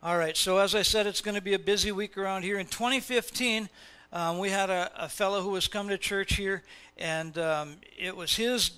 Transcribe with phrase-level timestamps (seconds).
[0.00, 2.60] All right, so as I said, it's going to be a busy week around here.
[2.60, 3.68] In 2015,
[4.12, 6.62] um, we had a, a, fellow who was coming to church here,
[6.96, 8.70] and um, it was his,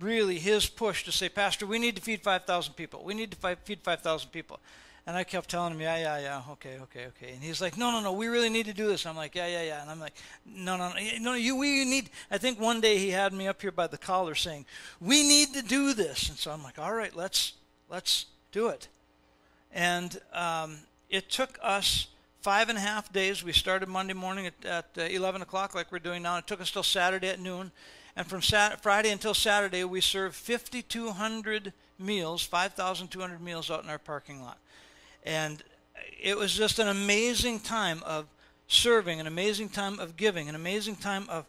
[0.00, 3.02] really his push to say, Pastor, we need to feed 5,000 people.
[3.02, 4.60] We need to feed 5,000 people.
[5.06, 7.32] And I kept telling him, yeah, yeah, yeah, okay, okay, okay.
[7.32, 9.06] And he's like, no, no, no, we really need to do this.
[9.06, 9.80] I'm like, yeah, yeah, yeah.
[9.80, 10.14] And I'm like,
[10.44, 12.10] no, no, no, no, you, we need.
[12.30, 14.66] I think one day he had me up here by the collar saying,
[15.00, 16.28] we need to do this.
[16.28, 17.54] And so I'm like, all right, let's
[17.88, 18.88] let's do it.
[19.76, 20.78] And um,
[21.10, 22.06] it took us
[22.40, 23.44] five and a half days.
[23.44, 26.38] We started Monday morning at, at uh, 11 o'clock, like we're doing now.
[26.38, 27.70] It took us till Saturday at noon.
[28.16, 33.98] And from Sat- Friday until Saturday, we served 5,200 meals, 5,200 meals out in our
[33.98, 34.56] parking lot.
[35.24, 35.62] And
[36.22, 38.24] it was just an amazing time of
[38.68, 41.44] serving, an amazing time of giving, an amazing time of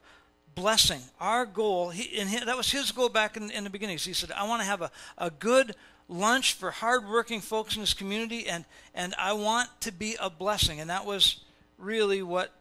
[0.54, 1.00] blessing.
[1.22, 3.98] Our goal, he, and he, that was his goal back in, in the beginning.
[3.98, 5.76] He said, I want to have a, a good
[6.08, 10.80] lunch for hardworking folks in this community, and, and I want to be a blessing.
[10.80, 11.44] And that was
[11.78, 12.54] really what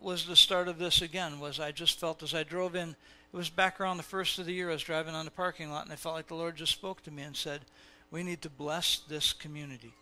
[0.00, 3.36] was the start of this again, was I just felt as I drove in, it
[3.36, 5.84] was back around the first of the year, I was driving on the parking lot,
[5.84, 7.62] and I felt like the Lord just spoke to me and said,
[8.10, 9.92] we need to bless this community.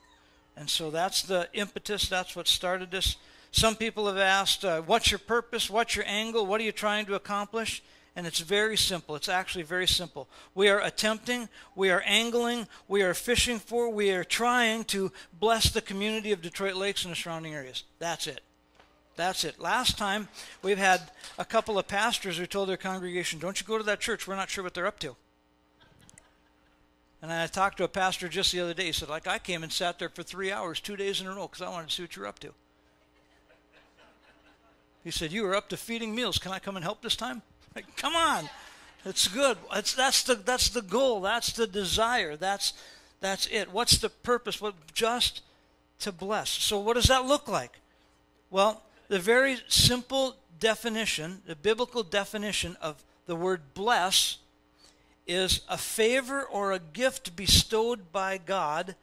[0.56, 3.16] And so that's the impetus, that's what started this.
[3.50, 5.70] Some people have asked, uh, what's your purpose?
[5.70, 6.46] What's your angle?
[6.46, 7.82] What are you trying to accomplish?
[8.16, 9.14] And it's very simple.
[9.14, 10.26] It's actually very simple.
[10.54, 15.68] We are attempting, we are angling, we are fishing for, we are trying to bless
[15.68, 17.84] the community of Detroit Lakes and the surrounding areas.
[17.98, 18.40] That's it.
[19.16, 19.60] That's it.
[19.60, 20.28] Last time,
[20.62, 21.02] we've had
[21.38, 24.26] a couple of pastors who told their congregation, Don't you go to that church.
[24.26, 25.14] We're not sure what they're up to.
[27.20, 28.86] And I talked to a pastor just the other day.
[28.86, 31.34] He said, Like, I came and sat there for three hours, two days in a
[31.34, 32.52] row, because I wanted to see what you're up to.
[35.04, 36.38] He said, You were up to feeding meals.
[36.38, 37.42] Can I come and help this time?
[37.76, 38.48] Like, come on.
[39.04, 39.56] It's good.
[39.72, 41.20] It's, that's, the, that's the goal.
[41.20, 42.34] That's the desire.
[42.34, 42.72] That's,
[43.20, 43.72] that's it.
[43.72, 44.60] What's the purpose?
[44.60, 45.42] What, just
[46.00, 46.50] to bless.
[46.50, 47.78] So, what does that look like?
[48.50, 54.38] Well, the very simple definition, the biblical definition of the word bless,
[55.26, 58.96] is a favor or a gift bestowed by God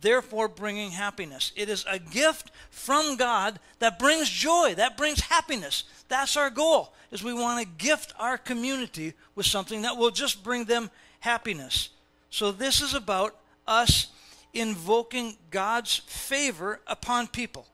[0.00, 1.52] therefore bringing happiness.
[1.56, 5.84] It is a gift from God that brings joy, that brings happiness.
[6.08, 6.92] That's our goal.
[7.10, 10.90] Is we want to gift our community with something that will just bring them
[11.20, 11.90] happiness.
[12.30, 13.36] So this is about
[13.66, 14.08] us
[14.52, 17.66] invoking God's favor upon people.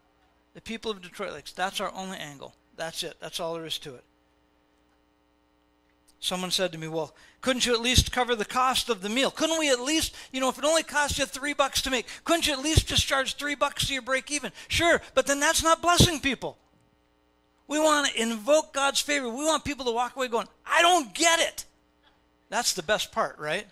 [0.55, 1.53] The people of Detroit Lakes.
[1.53, 2.55] That's our only angle.
[2.77, 3.17] That's it.
[3.21, 4.05] That's all there is to it.
[6.23, 9.33] Someone said to me, Well, couldn't you at least cover the cost of the meal?
[9.33, 12.07] Couldn't we at least, you know, if it only cost you three bucks to make,
[12.23, 14.53] couldn't you at least just charge three bucks to your break even?
[14.69, 16.57] Sure, but then that's not blessing people.
[17.67, 19.29] We want to invoke God's favor.
[19.29, 21.65] We want people to walk away going, I don't get it.
[22.51, 23.67] That's the best part, right?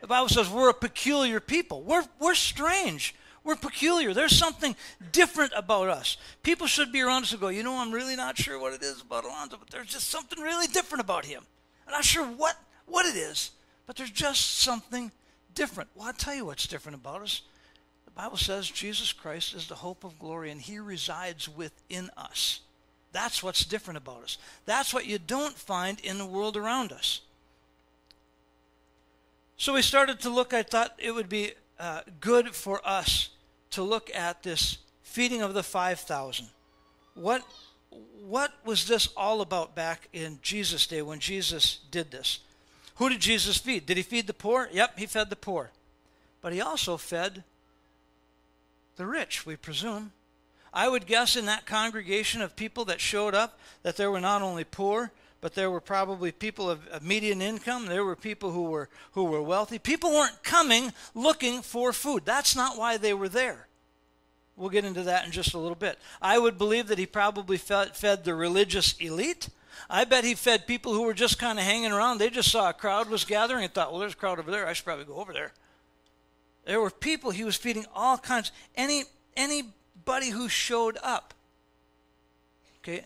[0.00, 1.82] The Bible says we're a peculiar people.
[1.82, 3.14] We're, we're strange.
[3.44, 4.12] We're peculiar.
[4.12, 4.74] There's something
[5.12, 6.16] different about us.
[6.42, 8.82] People should be around us and go, you know, I'm really not sure what it
[8.82, 11.44] is about Alonzo, but there's just something really different about him.
[11.86, 13.52] I'm not sure what, what it is,
[13.86, 15.12] but there's just something
[15.54, 15.90] different.
[15.94, 17.42] Well, I'll tell you what's different about us.
[18.04, 22.60] The Bible says Jesus Christ is the hope of glory, and he resides within us.
[23.12, 24.38] That's what's different about us.
[24.64, 27.22] That's what you don't find in the world around us.
[29.56, 33.30] So we started to look, I thought it would be uh, good for us
[33.70, 36.48] to look at this feeding of the 5,000.
[37.14, 37.42] What
[38.26, 42.40] what was this all about back in Jesus' day when Jesus did this?
[42.96, 43.86] Who did Jesus feed?
[43.86, 44.68] Did he feed the poor?
[44.72, 45.70] Yep, he fed the poor.
[46.40, 47.44] But he also fed
[48.96, 50.12] the rich, we presume.
[50.72, 54.42] I would guess in that congregation of people that showed up that there were not
[54.42, 57.86] only poor, but there were probably people of, of, median income.
[57.86, 59.78] There were people who were who were wealthy.
[59.78, 62.24] People weren't coming looking for food.
[62.24, 63.68] That's not why they were there.
[64.56, 65.98] We'll get into that in just a little bit.
[66.20, 69.50] I would believe that he probably fed, the religious elite.
[69.90, 72.18] I bet he fed people who were just kind of hanging around.
[72.18, 74.66] They just saw a crowd was gathering and thought, well, there's a crowd over there.
[74.66, 75.52] I should probably go over there.
[76.64, 78.50] There were people he was feeding all kinds.
[78.74, 79.04] Any
[79.36, 81.34] anybody who showed up.
[82.78, 83.04] Okay.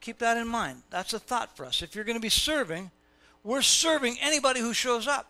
[0.00, 0.82] Keep that in mind.
[0.90, 1.82] That's a thought for us.
[1.82, 2.90] If you're going to be serving,
[3.42, 5.29] we're serving anybody who shows up.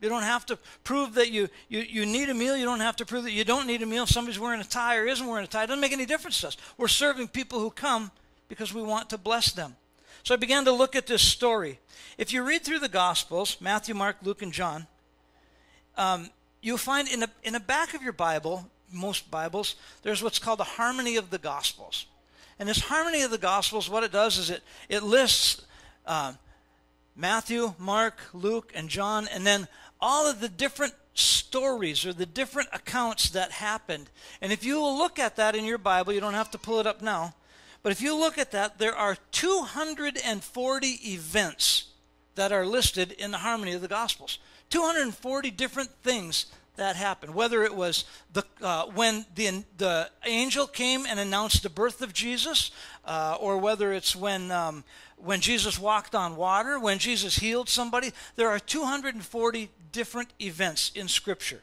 [0.00, 2.56] You don't have to prove that you, you, you need a meal.
[2.56, 4.02] You don't have to prove that you don't need a meal.
[4.02, 6.40] If somebody's wearing a tie or isn't wearing a tie, it doesn't make any difference
[6.42, 6.56] to us.
[6.76, 8.10] We're serving people who come
[8.48, 9.76] because we want to bless them.
[10.22, 11.78] So I began to look at this story.
[12.18, 14.86] If you read through the Gospels, Matthew, Mark, Luke, and John,
[15.96, 20.38] um, you'll find in the, in the back of your Bible, most Bibles, there's what's
[20.38, 22.06] called the harmony of the Gospels.
[22.58, 25.62] And this harmony of the Gospels, what it does is it, it lists
[26.06, 26.32] uh,
[27.14, 29.68] Matthew, Mark, Luke, and John, and then
[30.00, 34.10] all of the different stories or the different accounts that happened.
[34.40, 36.86] And if you look at that in your Bible, you don't have to pull it
[36.86, 37.34] up now,
[37.82, 41.84] but if you look at that, there are 240 events
[42.34, 44.38] that are listed in the harmony of the Gospels.
[44.70, 46.46] 240 different things
[46.76, 47.34] that happened.
[47.34, 52.12] Whether it was the uh, when the the angel came and announced the birth of
[52.12, 52.70] Jesus,
[53.04, 54.84] uh, or whether it's when um,
[55.16, 58.12] when Jesus walked on water, when Jesus healed somebody.
[58.36, 61.62] There are 240 different events in Scripture.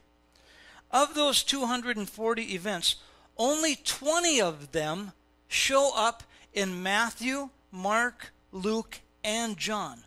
[0.89, 2.95] Of those 240 events,
[3.37, 5.11] only 20 of them
[5.47, 9.99] show up in Matthew, Mark, Luke, and John.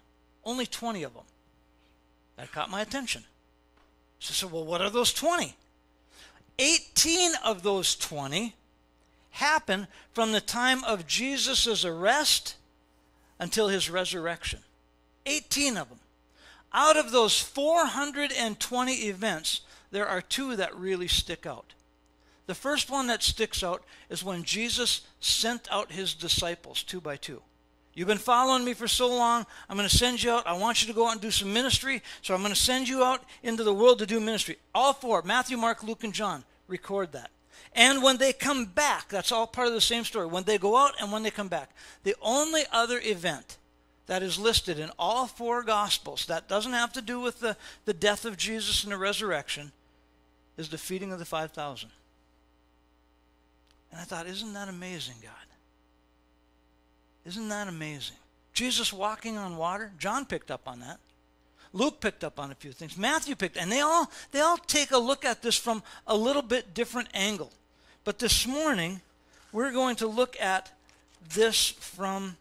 [0.44, 1.22] Only 20 of them.
[2.36, 3.22] That caught my attention.
[4.18, 5.54] So I said, well, what are those 20?
[6.58, 8.56] 18 of those 20
[9.30, 12.56] happen from the time of Jesus' arrest
[13.38, 14.60] until his resurrection.
[15.26, 15.98] 18 of them.
[16.76, 21.72] Out of those 420 events, there are two that really stick out.
[22.44, 27.16] The first one that sticks out is when Jesus sent out his disciples two by
[27.16, 27.40] two.
[27.94, 29.46] You've been following me for so long.
[29.70, 30.46] I'm going to send you out.
[30.46, 32.02] I want you to go out and do some ministry.
[32.20, 34.58] So I'm going to send you out into the world to do ministry.
[34.74, 37.30] All four Matthew, Mark, Luke, and John record that.
[37.72, 40.26] And when they come back, that's all part of the same story.
[40.26, 41.70] When they go out and when they come back.
[42.02, 43.56] The only other event
[44.06, 47.92] that is listed in all four Gospels that doesn't have to do with the, the
[47.92, 49.72] death of Jesus and the resurrection
[50.56, 51.90] is the feeding of the 5,000.
[53.90, 55.32] And I thought, isn't that amazing, God?
[57.24, 58.16] Isn't that amazing?
[58.52, 60.98] Jesus walking on water, John picked up on that.
[61.72, 62.96] Luke picked up on a few things.
[62.96, 66.40] Matthew picked, and they all they all take a look at this from a little
[66.40, 67.52] bit different angle.
[68.04, 69.02] But this morning,
[69.52, 70.72] we're going to look at
[71.34, 72.36] this from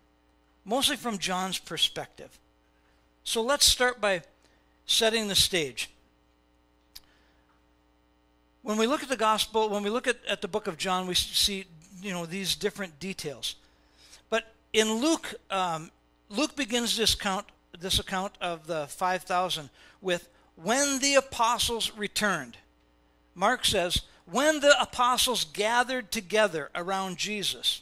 [0.66, 2.38] mostly from John's perspective.
[3.24, 4.24] So let's start by
[4.86, 5.90] setting the stage.
[8.62, 11.08] When we look at the gospel, when we look at, at the book of John,
[11.08, 11.66] we see
[12.02, 13.56] you know these different details
[14.30, 15.92] But in Luke, um,
[16.30, 17.46] Luke begins this account,
[17.80, 19.70] this account of the 5,000
[20.02, 22.58] with when the apostles returned.
[23.34, 27.82] Mark says, when the apostles gathered together around Jesus.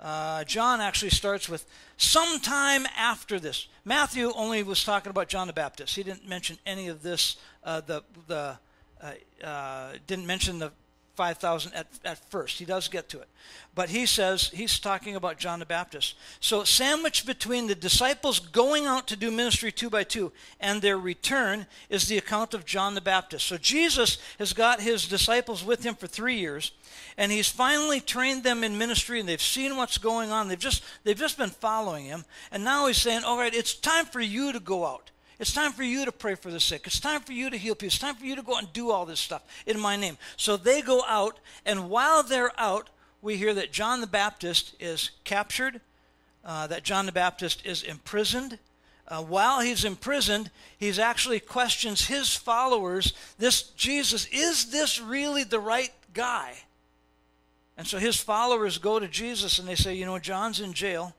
[0.00, 1.66] Uh, John actually starts with
[1.98, 3.68] sometime after this.
[3.84, 5.94] Matthew only was talking about John the Baptist.
[5.94, 7.36] He didn't mention any of this.
[7.62, 8.58] Uh, the the
[9.02, 10.72] uh, uh didn't mention the
[11.18, 12.60] 5,000 at, at first.
[12.60, 13.26] He does get to it.
[13.74, 16.14] But he says, he's talking about John the Baptist.
[16.38, 20.30] So, sandwiched between the disciples going out to do ministry two by two
[20.60, 23.46] and their return is the account of John the Baptist.
[23.46, 26.70] So, Jesus has got his disciples with him for three years,
[27.16, 30.46] and he's finally trained them in ministry, and they've seen what's going on.
[30.46, 32.24] They've just, they've just been following him.
[32.52, 35.10] And now he's saying, All right, it's time for you to go out.
[35.38, 36.86] It's time for you to pray for the sick.
[36.86, 37.86] It's time for you to heal people.
[37.86, 40.18] It's time for you to go out and do all this stuff in my name.
[40.36, 42.90] So they go out, and while they're out,
[43.22, 45.80] we hear that John the Baptist is captured,
[46.44, 48.58] uh, that John the Baptist is imprisoned.
[49.06, 55.60] Uh, while he's imprisoned, he's actually questions his followers this Jesus, is this really the
[55.60, 56.54] right guy?
[57.76, 61.14] And so his followers go to Jesus and they say, You know, John's in jail,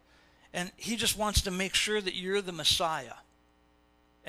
[0.53, 3.13] and he just wants to make sure that you're the Messiah.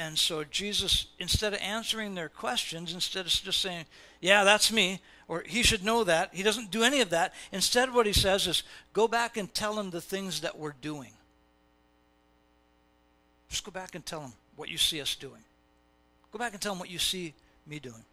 [0.00, 3.84] And so Jesus, instead of answering their questions, instead of just saying,
[4.22, 7.34] Yeah, that's me, or he should know that, he doesn't do any of that.
[7.52, 8.62] Instead, what he says is,
[8.94, 11.10] Go back and tell him the things that we're doing.
[13.50, 15.42] Just go back and tell him what you see us doing.
[16.32, 17.34] Go back and tell him what you see
[17.66, 18.04] me doing.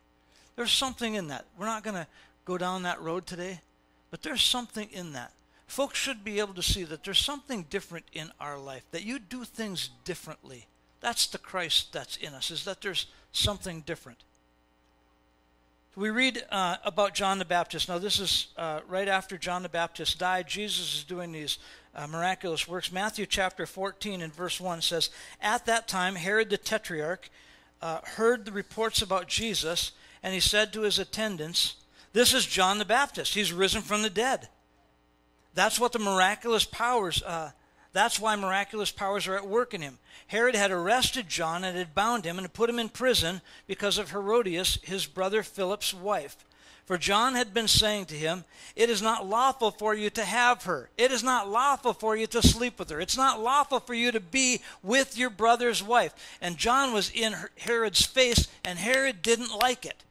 [0.58, 1.46] There's something in that.
[1.58, 2.08] We're not going to
[2.44, 3.62] go down that road today,
[4.12, 5.32] but there's something in that.
[5.68, 9.20] Folks should be able to see that there's something different in our life, that you
[9.20, 10.68] do things differently
[11.00, 14.24] that's the Christ that's in us, is that there's something different.
[15.96, 17.90] We read uh, about John the Baptist.
[17.90, 20.48] Now, this is uh, right after John the Baptist died.
[20.48, 21.58] Jesus is doing these
[21.96, 22.92] uh, miraculous works.
[22.92, 25.10] Matthew chapter 14 and verse 1 says,
[25.42, 27.32] At that time, Herod the Tetrarch
[27.82, 31.78] uh, heard the reports about Jesus, and he said to his attendants,
[32.14, 33.34] This is John the Baptist.
[33.34, 34.50] He's risen from the dead.
[35.56, 37.54] That's what the miraculous powers uh,
[37.98, 39.98] that's why miraculous powers are at work in him.
[40.28, 44.12] Herod had arrested John and had bound him and put him in prison because of
[44.12, 46.46] Herodias, his brother Philip's wife.
[46.86, 50.64] For John had been saying to him, It is not lawful for you to have
[50.64, 50.90] her.
[50.98, 53.02] It is not lawful for you to sleep with her.
[53.02, 56.14] It's not lawful for you to be with your brother's wife.
[56.40, 60.06] And John was in Herod's face, and Herod didn't like it.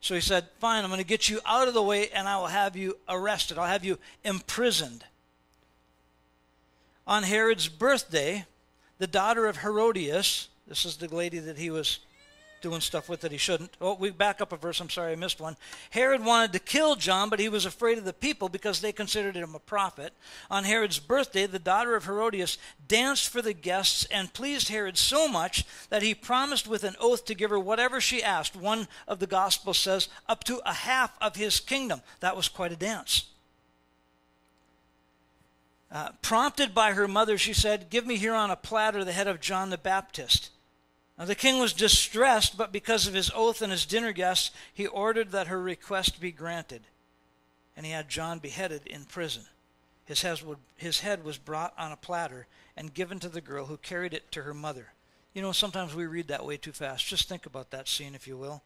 [0.00, 2.36] So he said, Fine, I'm going to get you out of the way, and I
[2.36, 3.58] will have you arrested.
[3.58, 5.04] I'll have you imprisoned.
[7.06, 8.46] On Herod's birthday,
[8.98, 11.98] the daughter of Herodias, this is the lady that he was
[12.62, 13.76] doing stuff with that he shouldn't.
[13.78, 14.80] Oh, we back up a verse.
[14.80, 15.58] I'm sorry, I missed one.
[15.90, 19.36] Herod wanted to kill John, but he was afraid of the people because they considered
[19.36, 20.14] him a prophet.
[20.50, 22.56] On Herod's birthday, the daughter of Herodias
[22.88, 27.26] danced for the guests and pleased Herod so much that he promised with an oath
[27.26, 28.56] to give her whatever she asked.
[28.56, 32.00] One of the Gospels says, up to a half of his kingdom.
[32.20, 33.26] That was quite a dance.
[35.94, 39.28] Uh, prompted by her mother, she said, Give me here on a platter the head
[39.28, 40.50] of John the Baptist.
[41.16, 44.88] Now the king was distressed, but because of his oath and his dinner guests, he
[44.88, 46.82] ordered that her request be granted.
[47.76, 49.44] And he had John beheaded in prison.
[50.04, 50.40] His head,
[50.74, 54.32] his head was brought on a platter and given to the girl who carried it
[54.32, 54.88] to her mother.
[55.32, 57.06] You know, sometimes we read that way too fast.
[57.06, 58.64] Just think about that scene, if you will.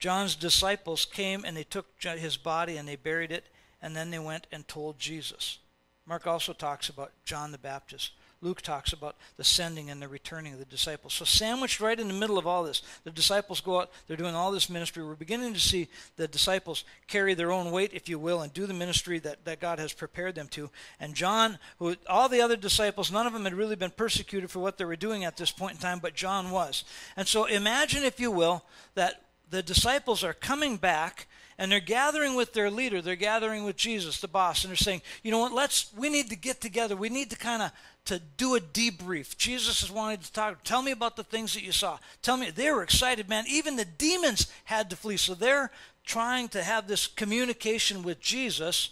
[0.00, 3.44] John's disciples came and they took his body and they buried it,
[3.80, 5.58] and then they went and told Jesus.
[6.06, 8.12] Mark also talks about John the Baptist.
[8.42, 11.14] Luke talks about the sending and the returning of the disciples.
[11.14, 14.34] So, sandwiched right in the middle of all this, the disciples go out, they're doing
[14.34, 15.02] all this ministry.
[15.02, 18.66] We're beginning to see the disciples carry their own weight, if you will, and do
[18.66, 20.70] the ministry that, that God has prepared them to.
[21.00, 24.60] And John, who all the other disciples, none of them had really been persecuted for
[24.60, 26.84] what they were doing at this point in time, but John was.
[27.16, 31.26] And so, imagine, if you will, that the disciples are coming back
[31.58, 33.00] and they're gathering with their leader.
[33.00, 35.52] They're gathering with jesus the boss and they're saying you know what?
[35.52, 36.96] Let's we need to get together.
[36.96, 37.72] We need to kind of
[38.06, 39.36] to do a debrief.
[39.36, 40.62] Jesus is wanting to talk.
[40.62, 41.98] Tell me about the things that you saw.
[42.22, 42.50] Tell me.
[42.50, 43.44] They were excited man.
[43.48, 45.16] Even the demons had to flee.
[45.16, 45.70] So they're
[46.04, 48.90] trying to have this communication with jesus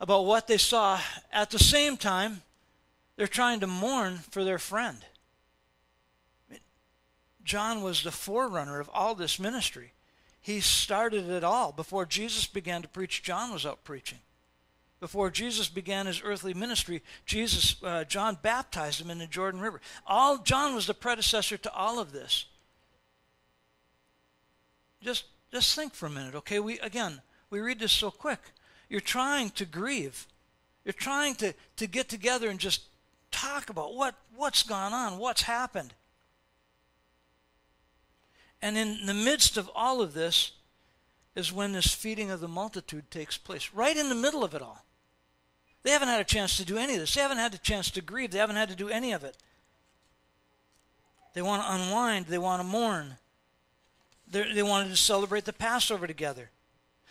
[0.00, 1.00] about what they saw.
[1.32, 2.42] At the same time
[3.16, 5.04] they're trying to mourn for their friend.
[7.42, 9.92] John was the forerunner of all this ministry
[10.46, 11.72] he started it all.
[11.72, 14.20] Before Jesus began to preach, John was out preaching.
[15.00, 19.80] Before Jesus began his earthly ministry, Jesus, uh, John baptized him in the Jordan River.
[20.06, 22.46] All John was the predecessor to all of this.
[25.02, 26.60] Just, just think for a minute, okay?
[26.60, 28.38] We again, we read this so quick.
[28.88, 30.28] You're trying to grieve.
[30.84, 32.82] You're trying to, to get together and just
[33.32, 35.92] talk about what, what's gone on, what's happened.
[38.62, 40.52] And in the midst of all of this
[41.34, 44.62] is when this feeding of the multitude takes place, right in the middle of it
[44.62, 44.84] all.
[45.82, 47.14] They haven't had a chance to do any of this.
[47.14, 48.32] They haven't had a chance to grieve.
[48.32, 49.36] They haven't had to do any of it.
[51.34, 52.26] They want to unwind.
[52.26, 53.18] They want to mourn.
[54.26, 56.50] They're, they wanted to celebrate the Passover together.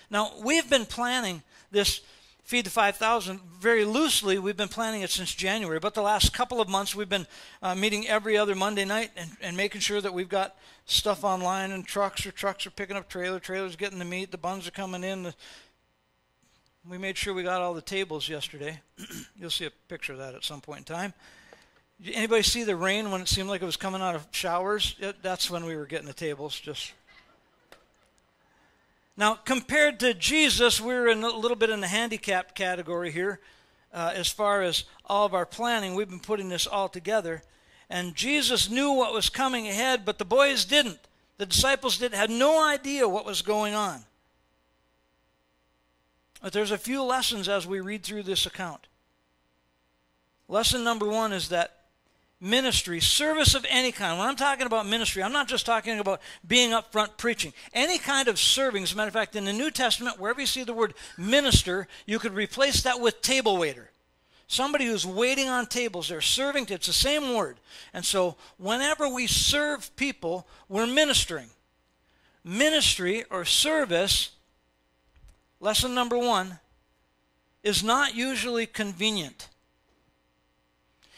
[0.10, 2.02] Now, we've been planning this
[2.46, 4.38] Feed the 5,000 very loosely.
[4.38, 7.25] We've been planning it since January, but the last couple of months we've been
[7.64, 11.72] uh, meeting every other Monday night and, and making sure that we've got stuff online
[11.72, 14.72] and trucks or trucks are picking up trailer, trailers getting the meat, the buns are
[14.72, 15.24] coming in.
[15.24, 15.34] The,
[16.88, 18.80] we made sure we got all the tables yesterday.
[19.36, 21.16] You'll see a picture of that at some point in time.
[22.00, 24.96] Did Anybody see the rain when it seemed like it was coming out of showers?
[25.00, 26.60] It, that's when we were getting the tables.
[26.60, 26.94] Just
[29.17, 33.39] now, compared to Jesus, we're in a little bit in the handicapped category here
[33.93, 35.95] uh, as far as all of our planning.
[35.95, 37.41] We've been putting this all together.
[37.89, 41.00] And Jesus knew what was coming ahead, but the boys didn't.
[41.38, 42.17] The disciples didn't.
[42.17, 44.03] had no idea what was going on.
[46.41, 48.88] But there's a few lessons as we read through this account.
[50.50, 51.85] Lesson number one is that
[52.39, 54.20] ministry, service of any kind.
[54.20, 57.54] When I'm talking about ministry, I'm not just talking about being up front preaching.
[57.74, 58.84] Any kind of serving.
[58.84, 61.88] As a matter of fact, in the New Testament, wherever you see the word minister,
[62.06, 63.92] you could replace that with table waiter.
[64.48, 67.58] Somebody who's waiting on tables, they're serving, it's the same word.
[67.94, 71.50] And so, whenever we serve people, we're ministering.
[72.44, 74.32] Ministry or service,
[75.60, 76.60] lesson number one,
[77.63, 79.50] is not usually convenient.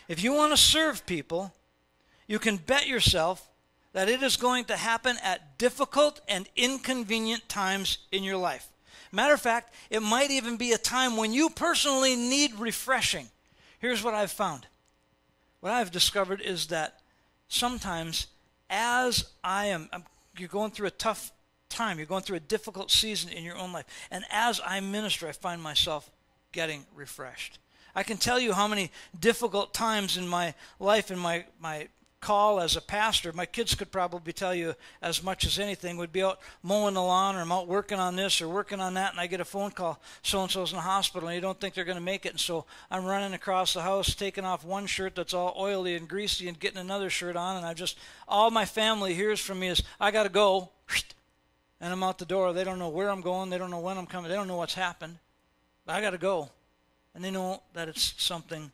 [0.07, 1.53] If you want to serve people,
[2.27, 3.49] you can bet yourself
[3.93, 8.67] that it is going to happen at difficult and inconvenient times in your life.
[9.11, 13.29] Matter of fact, it might even be a time when you personally need refreshing.
[13.79, 14.67] Here's what I've found.
[15.61, 16.99] What I've discovered is that
[17.47, 18.27] sometimes,
[18.69, 19.89] as I am,
[20.37, 21.31] you're going through a tough
[21.69, 25.27] time, you're going through a difficult season in your own life, and as I minister,
[25.27, 26.09] I find myself
[26.51, 27.59] getting refreshed.
[27.97, 31.87] I can tell you how many difficult times in my life, in my, my
[32.19, 36.11] call as a pastor, my kids could probably tell you as much as anything, would
[36.11, 39.13] be out mowing the lawn or I'm out working on this or working on that,
[39.13, 41.59] and I get a phone call, so and so's in the hospital, and you don't
[41.59, 42.33] think they're going to make it.
[42.33, 46.07] And so I'm running across the house, taking off one shirt that's all oily and
[46.07, 49.69] greasy and getting another shirt on, and I just, all my family hears from me
[49.69, 50.69] is, I got to go.
[51.81, 52.53] And I'm out the door.
[52.53, 53.49] They don't know where I'm going.
[53.49, 54.29] They don't know when I'm coming.
[54.29, 55.17] They don't know what's happened.
[55.85, 56.49] But I got to go
[57.17, 58.71] and they know that it's something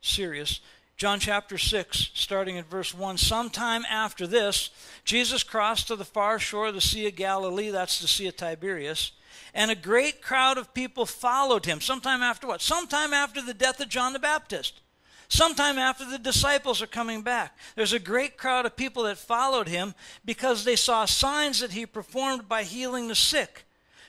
[0.00, 0.60] serious.
[0.96, 3.18] John chapter 6, starting at verse 1.
[3.18, 4.70] Sometime after this,
[5.04, 8.36] Jesus crossed to the far shore of the Sea of Galilee, that's the Sea of
[8.38, 9.12] Tiberias,
[9.52, 11.82] and a great crowd of people followed him.
[11.82, 12.62] Sometime after what?
[12.62, 14.80] Sometime after the death of John the Baptist.
[15.28, 17.58] Sometime after the disciples are coming back.
[17.76, 19.94] There's a great crowd of people that followed him
[20.24, 23.66] because they saw signs that he performed by healing the sick.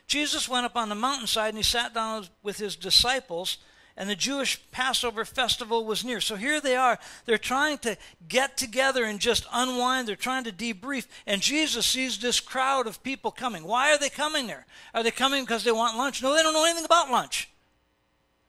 [0.07, 3.57] Jesus went up on the mountainside and he sat down with his disciples
[3.95, 6.19] and the Jewish Passover festival was near.
[6.19, 6.97] So here they are.
[7.25, 7.95] They're trying to
[8.27, 10.07] get together and just unwind.
[10.07, 11.05] They're trying to debrief.
[11.27, 13.63] And Jesus sees this crowd of people coming.
[13.63, 14.65] Why are they coming there?
[14.95, 16.23] Are they coming because they want lunch?
[16.23, 17.49] No, they don't know anything about lunch.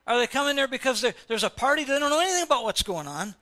[0.06, 1.84] Are they coming there because there's a party?
[1.84, 3.34] They don't know anything about what's going on.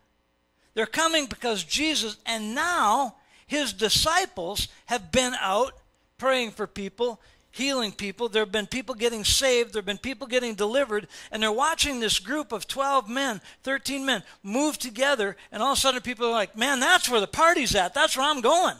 [0.75, 3.17] They're coming because Jesus, and now
[3.47, 5.75] his disciples have been out
[6.19, 7.21] praying for people
[7.53, 8.29] healing people.
[8.29, 9.73] There have been people getting saved.
[9.73, 11.07] There have been people getting delivered.
[11.31, 15.37] And they're watching this group of 12 men, 13 men, move together.
[15.53, 17.95] And all of a sudden, people are like, man, that's where the party's at.
[17.95, 18.77] That's where I'm going.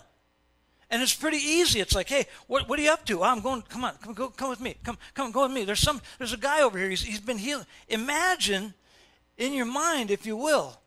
[0.91, 1.81] And it's pretty easy.
[1.81, 3.21] It's like, hey, what, what are you up to?
[3.21, 4.77] Oh, I'm going, come on, come, go, come with me.
[4.83, 5.65] Come, come, go with me.
[5.65, 6.91] There's some, there's a guy over here.
[6.91, 7.67] He's, he's been healing.
[7.89, 8.75] Imagine
[9.39, 10.79] in your mind, if you will,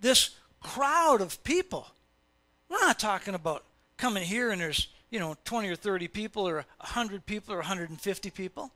[0.00, 0.30] this
[0.60, 1.86] crowd of people.
[2.70, 3.64] We're not talking about
[3.96, 8.30] coming here and there's you know, 20 or 30 people or 100 people or 150
[8.30, 8.70] people.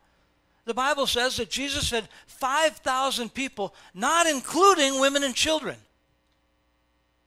[0.64, 5.76] The Bible says that Jesus fed 5,000 people, not including women and children.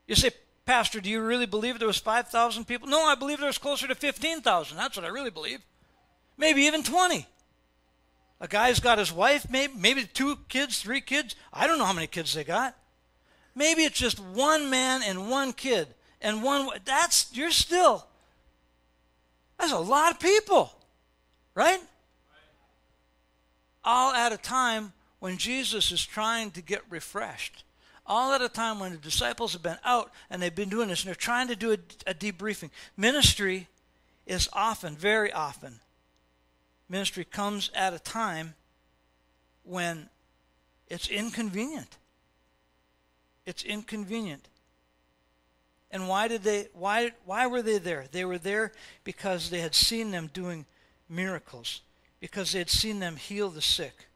[0.06, 0.30] You say,
[0.66, 2.88] Pastor, do you really believe there was 5,000 people?
[2.88, 4.76] No, I believe there was closer to 15,000.
[4.76, 5.60] That's what I really believe.
[6.36, 7.26] Maybe even 20.
[8.40, 11.34] A guy's got his wife, maybe, maybe two kids, three kids.
[11.52, 12.76] I don't know how many kids they got.
[13.54, 15.88] Maybe it's just one man and one kid
[16.20, 16.68] and one.
[16.84, 18.07] That's you're still
[19.58, 20.72] that's a lot of people,
[21.54, 21.80] right?
[23.84, 27.64] All at a time when Jesus is trying to get refreshed.
[28.06, 31.02] All at a time when the disciples have been out and they've been doing this
[31.02, 32.70] and they're trying to do a, a debriefing.
[32.96, 33.68] Ministry
[34.26, 35.80] is often, very often,
[36.88, 38.54] ministry comes at a time
[39.64, 40.08] when
[40.88, 41.98] it's inconvenient.
[43.44, 44.48] It's inconvenient.
[45.90, 48.06] And why did they why why were they there?
[48.10, 48.72] They were there
[49.04, 50.66] because they had seen them doing
[51.08, 51.80] miracles,
[52.20, 54.06] because they had seen them heal the sick.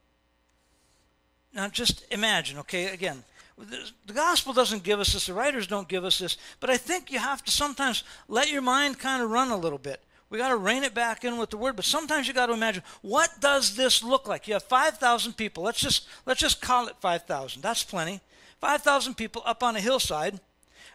[1.54, 3.24] Now just imagine, okay, again,
[3.58, 7.10] the gospel doesn't give us this, the writers don't give us this, but I think
[7.10, 10.00] you have to sometimes let your mind kind of run a little bit.
[10.30, 12.54] We got to rein it back in with the word, but sometimes you got to
[12.54, 14.48] imagine what does this look like?
[14.48, 15.62] You have 5,000 people.
[15.62, 17.60] Let's just let's just call it 5,000.
[17.60, 18.20] That's plenty.
[18.58, 20.40] 5,000 people up on a hillside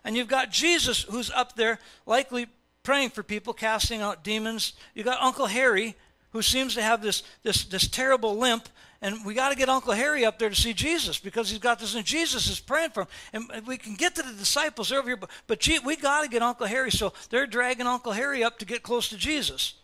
[0.04, 2.48] and you've got Jesus who's up there, likely
[2.84, 4.74] praying for people, casting out demons.
[4.94, 5.96] You've got Uncle Harry
[6.32, 8.70] who seems to have this, this, this terrible limp.
[9.02, 11.80] And we got to get Uncle Harry up there to see Jesus because he's got
[11.80, 13.48] this, and Jesus is praying for him.
[13.52, 16.30] And we can get to the disciples over here, but, but gee, we got to
[16.30, 16.92] get Uncle Harry.
[16.92, 19.76] So they're dragging Uncle Harry up to get close to Jesus.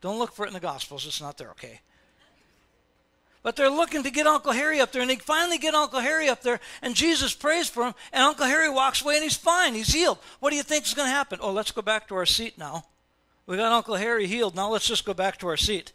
[0.00, 1.80] Don't look for it in the Gospels, it's not there, okay?
[3.48, 6.28] But they're looking to get Uncle Harry up there, and they finally get Uncle Harry
[6.28, 9.72] up there, and Jesus prays for him, and Uncle Harry walks away, and he's fine.
[9.72, 10.18] He's healed.
[10.38, 11.38] What do you think is going to happen?
[11.40, 12.84] Oh, let's go back to our seat now.
[13.46, 14.54] We got Uncle Harry healed.
[14.54, 15.92] Now let's just go back to our seat.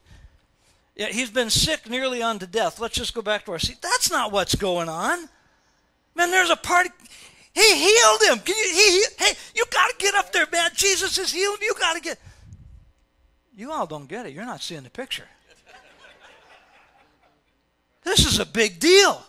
[0.96, 2.80] Yeah, he's been sick nearly unto death.
[2.80, 3.84] Let's just go back to our seat.
[3.84, 5.30] That's not what's going on.
[6.16, 6.89] Man, there's a party.
[7.54, 8.39] He healed him.
[8.39, 10.72] Can you, he, he, hey, you got to get up there, man.
[10.74, 11.60] Jesus is healed.
[11.62, 12.20] You got to get.
[13.56, 14.34] You all don't get it.
[14.34, 15.28] You're not seeing the picture.
[18.04, 19.24] This is a big deal.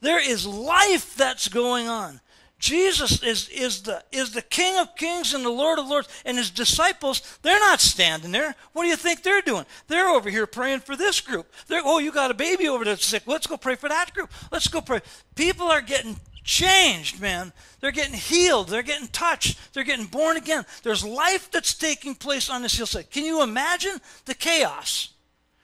[0.00, 2.20] There is life that's going on.
[2.58, 6.38] Jesus is, is, the, is the King of Kings and the Lord of Lords, and
[6.38, 8.54] his disciples, they're not standing there.
[8.72, 9.66] What do you think they're doing?
[9.88, 11.52] They're over here praying for this group.
[11.66, 13.24] They're, oh, you got a baby over there sick.
[13.26, 14.30] Let's go pray for that group.
[14.52, 15.00] Let's go pray.
[15.34, 17.52] People are getting changed, man.
[17.80, 18.68] They're getting healed.
[18.68, 19.58] They're getting touched.
[19.74, 20.64] They're getting born again.
[20.84, 23.10] There's life that's taking place on this hillside.
[23.10, 25.08] Can you imagine the chaos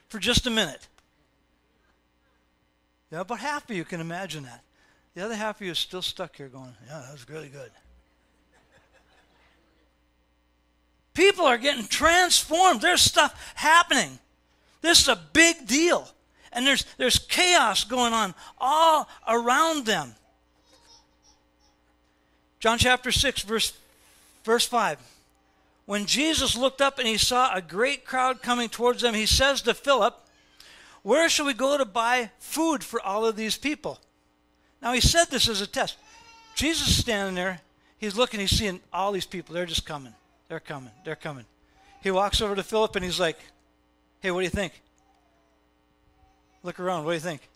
[0.08, 0.88] for just a minute?
[3.10, 4.62] Yeah, about half of you can imagine that.
[5.14, 7.70] The other half of you is still stuck here going, yeah, that was really good.
[11.14, 12.80] People are getting transformed.
[12.80, 14.18] There's stuff happening.
[14.82, 16.08] This is a big deal.
[16.52, 20.14] And there's, there's chaos going on all around them.
[22.60, 23.72] John chapter 6, verse,
[24.44, 24.98] verse 5.
[25.86, 29.62] When Jesus looked up and he saw a great crowd coming towards them, he says
[29.62, 30.14] to Philip,
[31.02, 33.98] where shall we go to buy food for all of these people?
[34.82, 35.96] Now, he said this as a test.
[36.54, 37.60] Jesus is standing there.
[37.98, 39.54] He's looking, he's seeing all these people.
[39.54, 40.14] They're just coming.
[40.48, 40.92] They're coming.
[41.04, 41.44] They're coming.
[42.02, 43.38] He walks over to Philip and he's like,
[44.20, 44.80] Hey, what do you think?
[46.62, 47.04] Look around.
[47.04, 47.48] What do you think?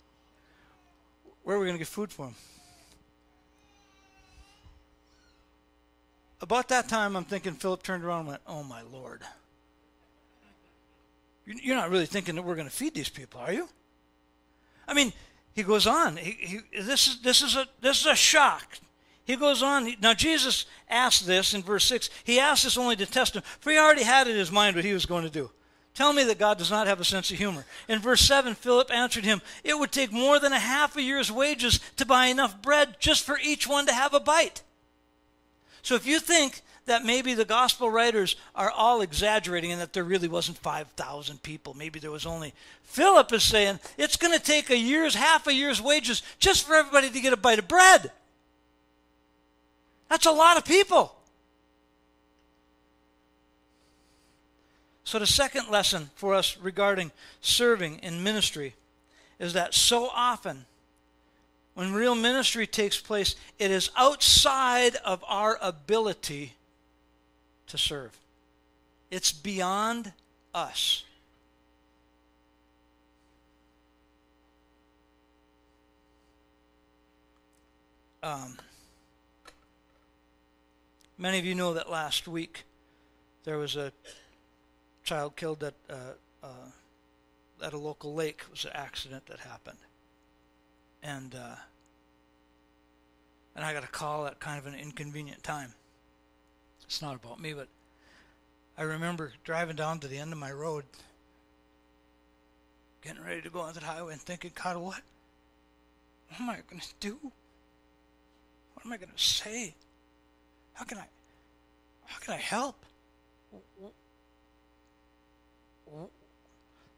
[1.43, 2.35] Where are we going to get food for them?
[6.43, 9.21] about that time, I'm thinking Philip turned around and went, Oh my Lord.
[11.45, 13.67] You're not really thinking that we're going to feed these people, are you?
[14.87, 15.11] I mean,
[15.53, 16.17] he goes on.
[16.17, 18.79] He, he, this, is, this, is a, this is a shock.
[19.25, 19.93] He goes on.
[20.01, 22.09] Now, Jesus asked this in verse 6.
[22.23, 24.85] He asked this only to test him, for he already had in his mind what
[24.85, 25.49] he was going to do.
[25.93, 27.65] Tell me that God does not have a sense of humor.
[27.87, 31.31] In verse 7, Philip answered him, It would take more than a half a year's
[31.31, 34.63] wages to buy enough bread just for each one to have a bite.
[35.83, 40.03] So if you think that maybe the gospel writers are all exaggerating and that there
[40.03, 42.53] really wasn't 5,000 people, maybe there was only.
[42.83, 46.75] Philip is saying it's going to take a year's, half a year's wages just for
[46.75, 48.11] everybody to get a bite of bread.
[50.09, 51.15] That's a lot of people.
[55.05, 58.75] So, the second lesson for us regarding serving in ministry
[59.37, 60.65] is that so often
[61.73, 66.53] when real ministry takes place, it is outside of our ability
[67.73, 68.15] to serve.
[69.09, 70.13] It's beyond
[70.53, 71.03] us.
[78.21, 78.57] Um,
[81.17, 82.63] many of you know that last week
[83.43, 83.91] there was a
[85.03, 88.43] child killed at uh, uh, at a local lake.
[88.45, 89.79] It was an accident that happened
[91.01, 91.55] and uh,
[93.55, 95.73] and I got a call at kind of an inconvenient time.
[96.85, 97.67] It's not about me, but
[98.77, 100.83] I remember driving down to the end of my road,
[103.01, 105.01] getting ready to go on the highway, and thinking, God, what?
[106.29, 107.17] What am I going to do?
[108.73, 109.75] What am I going to say?
[110.73, 111.05] How can I?
[112.05, 112.83] How can I help?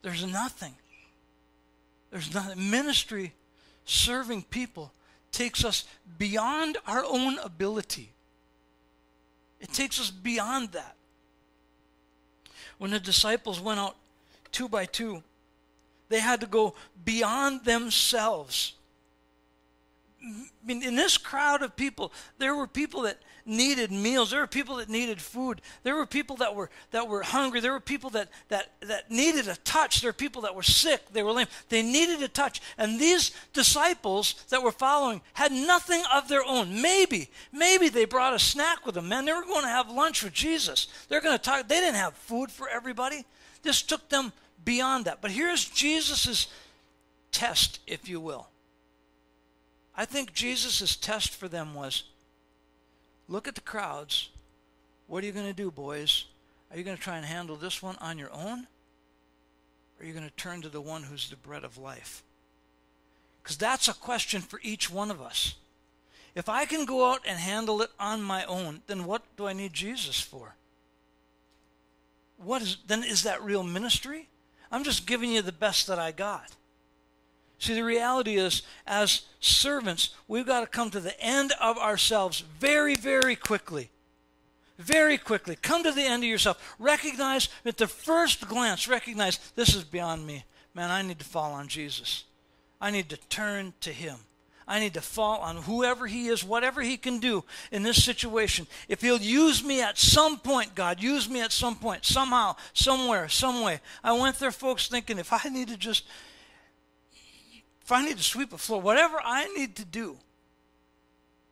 [0.02, 0.76] There's nothing.
[2.12, 2.70] There's nothing.
[2.70, 3.34] Ministry
[3.86, 4.94] serving people
[5.32, 5.84] takes us
[6.18, 8.15] beyond our own ability.
[9.60, 10.96] It takes us beyond that.
[12.78, 13.96] When the disciples went out
[14.52, 15.24] two by two,
[16.10, 18.74] they had to go beyond themselves.
[20.22, 24.32] I mean, in this crowd of people, there were people that needed meals.
[24.32, 25.62] There were people that needed food.
[25.84, 27.60] There were people that were that were hungry.
[27.60, 30.02] There were people that that that needed a touch.
[30.02, 31.02] There were people that were sick.
[31.12, 31.48] They were lame.
[31.70, 32.62] They needed a touch.
[32.78, 36.82] And these disciples that were following had nothing of their own.
[36.82, 39.10] Maybe, maybe they brought a snack with them.
[39.10, 40.88] Man, they were going to have lunch with Jesus.
[41.08, 41.68] They're going to talk.
[41.68, 43.26] They didn't have food for everybody.
[43.62, 45.22] This took them beyond that.
[45.22, 46.48] But here's Jesus's
[47.32, 48.48] test, if you will.
[49.96, 52.04] I think Jesus' test for them was
[53.28, 54.30] look at the crowds.
[55.08, 56.26] What are you going to do, boys?
[56.72, 58.68] Are you going to try and handle this one on your own?
[59.98, 62.24] Or are you going to turn to the one who's the bread of life?
[63.42, 65.56] Because that's a question for each one of us.
[66.34, 69.54] If I can go out and handle it on my own, then what do I
[69.54, 70.56] need Jesus for?
[72.38, 74.28] What is then is that real ministry?
[74.72, 76.52] I'm just giving you the best that I got.
[77.58, 82.44] See, the reality is, as servants, we've got to come to the end of ourselves
[82.60, 83.90] very, very quickly.
[84.78, 85.56] Very quickly.
[85.62, 86.76] Come to the end of yourself.
[86.80, 90.44] Recognize, at the first glance, recognize this is beyond me.
[90.74, 92.26] Man, I need to fall on Jesus.
[92.82, 94.18] I need to turn to Him.
[94.68, 98.68] I need to fall on whoever He is, whatever He can do in this situation.
[98.90, 103.30] If He'll use me at some point, God, use me at some point, somehow, somewhere,
[103.30, 103.80] some way.
[104.04, 106.04] I went there, folks, thinking if I need to just
[107.86, 110.18] if I need to sweep a floor, whatever I need to do,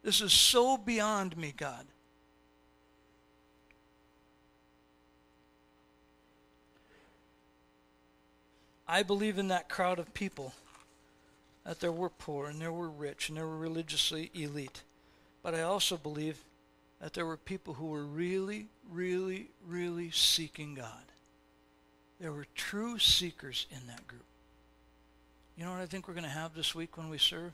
[0.01, 1.85] this is so beyond me, God.
[8.87, 10.53] I believe in that crowd of people
[11.65, 14.81] that there were poor and there were rich and there were religiously elite.
[15.43, 16.39] But I also believe
[16.99, 21.05] that there were people who were really, really, really seeking God.
[22.19, 24.25] There were true seekers in that group.
[25.57, 27.51] You know what I think we're going to have this week when we serve?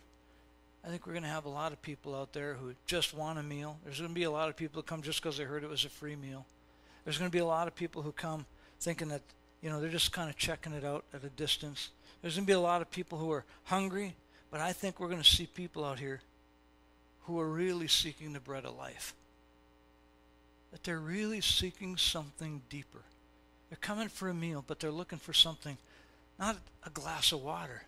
[0.86, 3.38] I think we're going to have a lot of people out there who just want
[3.38, 3.78] a meal.
[3.84, 5.70] There's going to be a lot of people who come just because they heard it
[5.70, 6.46] was a free meal.
[7.04, 8.46] There's going to be a lot of people who come
[8.80, 9.22] thinking that,
[9.62, 11.90] you know, they're just kind of checking it out at a distance.
[12.22, 14.16] There's going to be a lot of people who are hungry,
[14.52, 16.22] but I think we're going to see people out here
[17.24, 19.14] who are really seeking the bread of life.
[20.72, 23.02] That they're really seeking something deeper.
[23.70, 25.78] They're coming for a meal, but they're looking for something,
[26.40, 27.84] not a glass of water,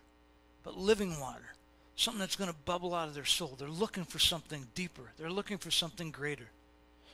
[0.62, 1.54] but living water,
[1.96, 3.54] something that's going to bubble out of their soul.
[3.58, 6.48] They're looking for something deeper, they're looking for something greater.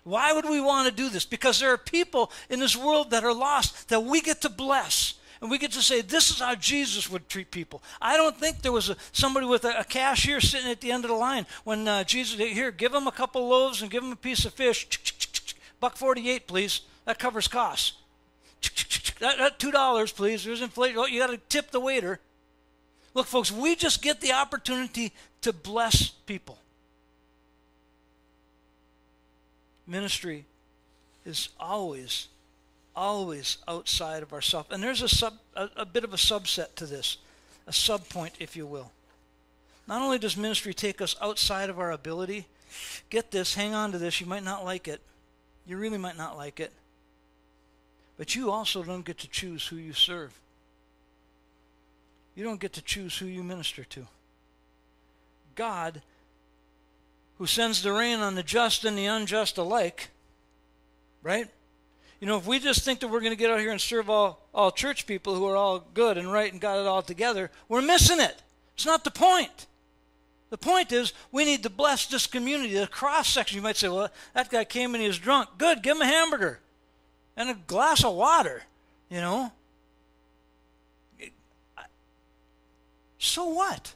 [0.04, 1.26] Why would we want to do this?
[1.26, 5.14] Because there are people in this world that are lost that we get to bless.
[5.40, 7.82] And we get to say, this is how Jesus would treat people.
[8.00, 11.04] I don't think there was a, somebody with a, a, cashier sitting at the end
[11.04, 14.10] of the line when uh, Jesus, here, give him a couple loaves and give him
[14.10, 14.88] a piece of fish.
[15.78, 16.80] Buck 48, please.
[17.04, 17.92] That covers costs.
[19.20, 20.44] That, that $2, please.
[20.44, 20.98] There's inflation.
[20.98, 22.20] Oh, you got to tip the waiter.
[23.18, 26.56] Look, folks, we just get the opportunity to bless people.
[29.88, 30.44] Ministry
[31.26, 32.28] is always,
[32.94, 34.68] always outside of ourselves.
[34.70, 37.16] And there's a, sub, a, a bit of a subset to this,
[37.66, 38.92] a subpoint, if you will.
[39.88, 42.46] Not only does ministry take us outside of our ability,
[43.10, 45.00] get this, hang on to this, you might not like it.
[45.66, 46.70] You really might not like it.
[48.16, 50.38] But you also don't get to choose who you serve.
[52.38, 54.06] You don't get to choose who you minister to.
[55.56, 56.02] God,
[57.36, 60.10] who sends the rain on the just and the unjust alike,
[61.24, 61.48] right?
[62.20, 64.08] You know, if we just think that we're going to get out here and serve
[64.08, 67.50] all, all church people who are all good and right and got it all together,
[67.68, 68.40] we're missing it.
[68.76, 69.66] It's not the point.
[70.50, 73.56] The point is, we need to bless this community, the cross section.
[73.56, 75.48] You might say, well, that guy came and he was drunk.
[75.58, 76.60] Good, give him a hamburger
[77.36, 78.62] and a glass of water,
[79.10, 79.50] you know.
[83.18, 83.94] So what?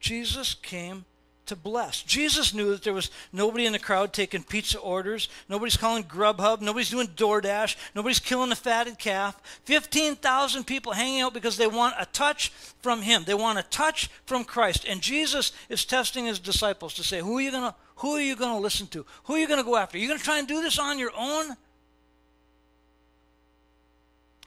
[0.00, 1.04] Jesus came
[1.46, 2.02] to bless.
[2.02, 5.28] Jesus knew that there was nobody in the crowd taking pizza orders.
[5.48, 6.60] Nobody's calling Grubhub.
[6.60, 7.76] Nobody's doing DoorDash.
[7.94, 9.40] Nobody's killing a fatted calf.
[9.64, 12.50] 15,000 people hanging out because they want a touch
[12.82, 13.24] from him.
[13.24, 14.84] They want a touch from Christ.
[14.86, 18.20] And Jesus is testing his disciples to say, who are you going to who are
[18.20, 19.04] you going to listen to?
[19.24, 19.98] Who are you going to go after?
[19.98, 21.56] Are you going to try and do this on your own?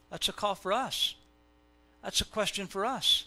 [0.10, 1.16] That's a call for us.
[2.04, 3.26] That's a question for us.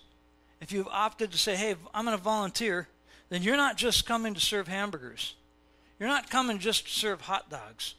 [0.60, 2.88] If you've opted to say, hey, I'm going to volunteer,
[3.28, 5.34] then you're not just coming to serve hamburgers.
[5.98, 7.94] You're not coming just to serve hot dogs.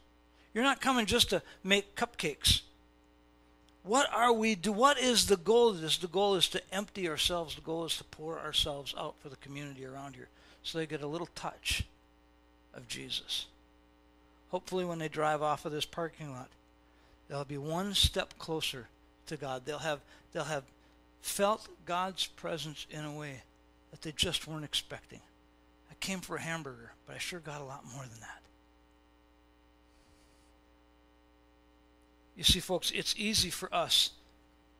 [0.54, 2.62] You're not coming just to make cupcakes.
[3.84, 4.72] What are we do?
[4.72, 5.98] What is the goal of this?
[5.98, 7.56] The goal is to empty ourselves.
[7.56, 10.30] The goal is to pour ourselves out for the community around here
[10.64, 11.84] so they get a little touch
[12.74, 13.46] of Jesus.
[14.50, 16.50] Hopefully, when they drive off of this parking lot,
[17.28, 18.88] they'll be one step closer
[19.28, 19.64] to God.
[19.66, 20.00] They'll have,
[20.36, 20.66] they'll have
[21.22, 23.42] felt God's presence in a way
[23.92, 25.22] that they just weren't expecting.
[25.90, 28.42] I came for a hamburger, but I sure got a lot more than that.
[32.36, 34.12] You see, folks, it's easy for us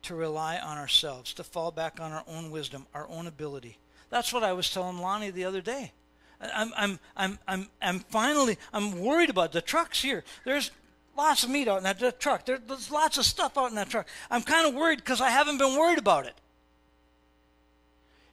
[0.02, 3.78] to rely on ourselves, to fall back on our own wisdom, our own ability.
[4.10, 5.92] That's what I was telling Lonnie the other day.
[6.38, 10.22] I'm, I'm, I'm, I'm, I'm finally, I'm worried about the trucks here.
[10.44, 10.70] There's
[11.16, 12.44] lots of meat out in that truck.
[12.44, 14.06] there's lots of stuff out in that truck.
[14.30, 16.34] I'm kind of worried because I haven't been worried about it.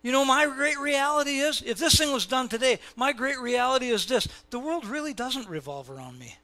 [0.01, 3.87] You know, my great reality is if this thing was done today, my great reality
[3.87, 6.35] is this the world really doesn't revolve around me.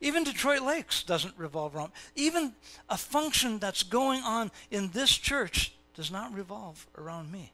[0.00, 1.92] Even Detroit Lakes doesn't revolve around.
[2.14, 2.52] Even
[2.88, 7.52] a function that's going on in this church does not revolve around me.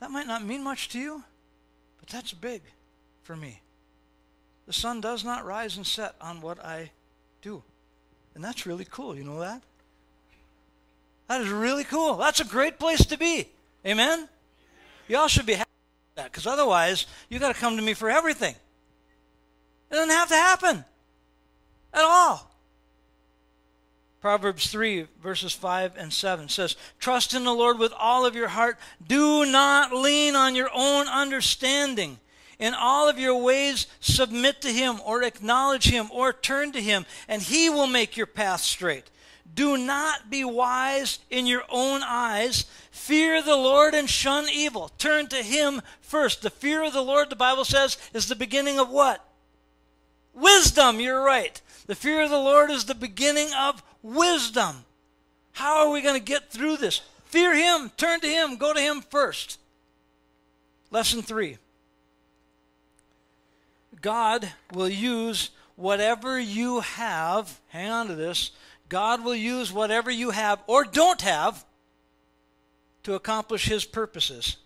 [0.00, 1.24] That might not mean much to you,
[1.98, 2.62] but that's big
[3.22, 3.60] for me.
[4.66, 6.90] The sun does not rise and set on what I
[7.40, 7.62] do.
[8.34, 9.16] And that's really cool.
[9.16, 9.62] You know that?
[11.28, 12.16] That is really cool.
[12.16, 13.48] That's a great place to be.
[13.86, 14.28] Amen?
[15.08, 18.08] Y'all should be happy with that because otherwise, you got to come to me for
[18.08, 18.54] everything.
[19.90, 20.84] It doesn't have to happen
[21.92, 22.52] at all.
[24.22, 28.48] Proverbs 3, verses 5 and 7 says, Trust in the Lord with all of your
[28.48, 28.78] heart.
[29.04, 32.20] Do not lean on your own understanding.
[32.62, 37.06] In all of your ways, submit to Him or acknowledge Him or turn to Him,
[37.26, 39.10] and He will make your path straight.
[39.52, 42.66] Do not be wise in your own eyes.
[42.92, 44.92] Fear the Lord and shun evil.
[44.96, 46.42] Turn to Him first.
[46.42, 49.28] The fear of the Lord, the Bible says, is the beginning of what?
[50.32, 51.60] Wisdom, you're right.
[51.88, 54.84] The fear of the Lord is the beginning of wisdom.
[55.50, 57.00] How are we going to get through this?
[57.24, 59.58] Fear Him, turn to Him, go to Him first.
[60.92, 61.58] Lesson three
[64.02, 68.50] God will use whatever you have, hang on to this,
[68.88, 71.64] God will use whatever you have or don't have
[73.04, 74.58] to accomplish His purposes,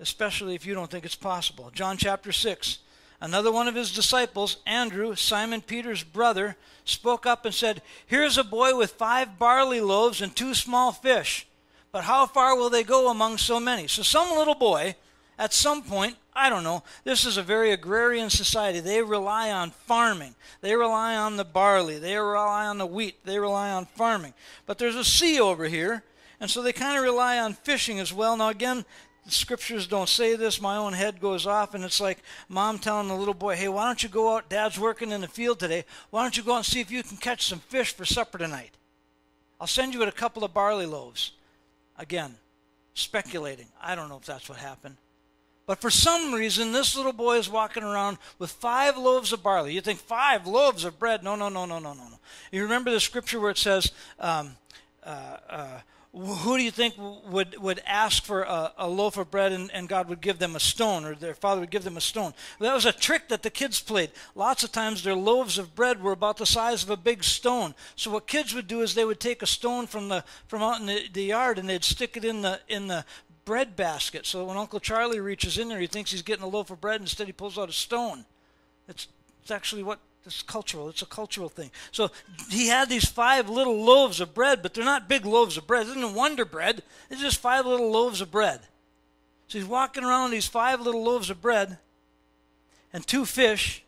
[0.00, 1.70] especially if you don't think it's possible.
[1.72, 2.78] John chapter 6.
[3.20, 8.42] Another one of his disciples, Andrew, Simon Peter's brother, spoke up and said, Here's a
[8.42, 11.46] boy with five barley loaves and two small fish.
[11.92, 13.86] But how far will they go among so many?
[13.86, 14.96] So, some little boy,
[15.38, 18.80] at some point, I don't know, this is a very agrarian society.
[18.80, 23.38] They rely on farming, they rely on the barley, they rely on the wheat, they
[23.38, 24.32] rely on farming.
[24.64, 26.02] But there's a sea over here,
[26.40, 28.36] and so they kind of rely on fishing as well.
[28.36, 28.84] Now, again,
[29.24, 30.60] the scriptures don't say this.
[30.60, 33.86] My own head goes off, and it's like mom telling the little boy, Hey, why
[33.86, 34.48] don't you go out?
[34.48, 35.84] Dad's working in the field today.
[36.10, 38.38] Why don't you go out and see if you can catch some fish for supper
[38.38, 38.72] tonight?
[39.60, 41.32] I'll send you a couple of barley loaves.
[41.96, 42.34] Again,
[42.94, 43.66] speculating.
[43.80, 44.96] I don't know if that's what happened.
[45.66, 49.74] But for some reason, this little boy is walking around with five loaves of barley.
[49.74, 51.22] You think five loaves of bread?
[51.22, 52.18] No, no, no, no, no, no, no.
[52.50, 54.56] You remember the scripture where it says, um,
[55.04, 55.78] uh, uh,
[56.12, 59.88] who do you think would, would ask for a, a loaf of bread and, and,
[59.88, 62.34] God would give them a stone, or their father would give them a stone?
[62.60, 64.10] That was a trick that the kids played.
[64.34, 67.74] Lots of times their loaves of bread were about the size of a big stone.
[67.96, 70.80] So what kids would do is they would take a stone from the from out
[70.80, 73.06] in the, the yard and they'd stick it in the in the
[73.44, 74.26] bread basket.
[74.26, 77.00] So when Uncle Charlie reaches in there, he thinks he's getting a loaf of bread.
[77.00, 78.24] Instead, he pulls out a stone.
[78.88, 79.08] It's,
[79.42, 80.88] it's actually what it's cultural.
[80.88, 81.70] It's a cultural thing.
[81.90, 82.10] So
[82.48, 85.86] he had these five little loaves of bread, but they're not big loaves of bread.
[85.86, 86.82] It isn't Wonder Bread.
[87.10, 88.60] It's just five little loaves of bread.
[89.48, 91.78] So he's walking around with these five little loaves of bread
[92.92, 93.82] and two fish.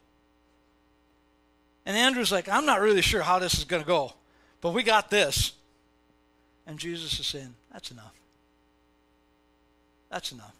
[1.86, 4.14] And Andrew's like, I'm not really sure how this is going to go,
[4.60, 5.52] but we got this.
[6.66, 8.14] And Jesus is saying, That's enough.
[10.14, 10.55] That's enough.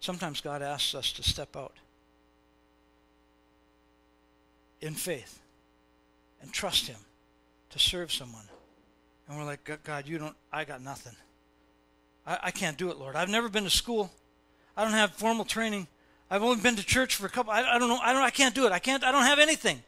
[0.00, 1.72] Sometimes God asks us to step out
[4.82, 5.40] in faith
[6.42, 6.98] and trust Him
[7.70, 8.44] to serve someone.
[9.26, 11.16] And we're like, God, you don't, I got nothing.
[12.26, 13.16] I, I can't do it, Lord.
[13.16, 14.12] I've never been to school.
[14.76, 15.86] I don't have formal training.
[16.30, 17.54] I've only been to church for a couple.
[17.54, 18.00] I, I don't know.
[18.02, 18.20] I don't.
[18.20, 18.72] I can't do it.
[18.72, 19.02] I can't.
[19.02, 19.82] I don't have anything.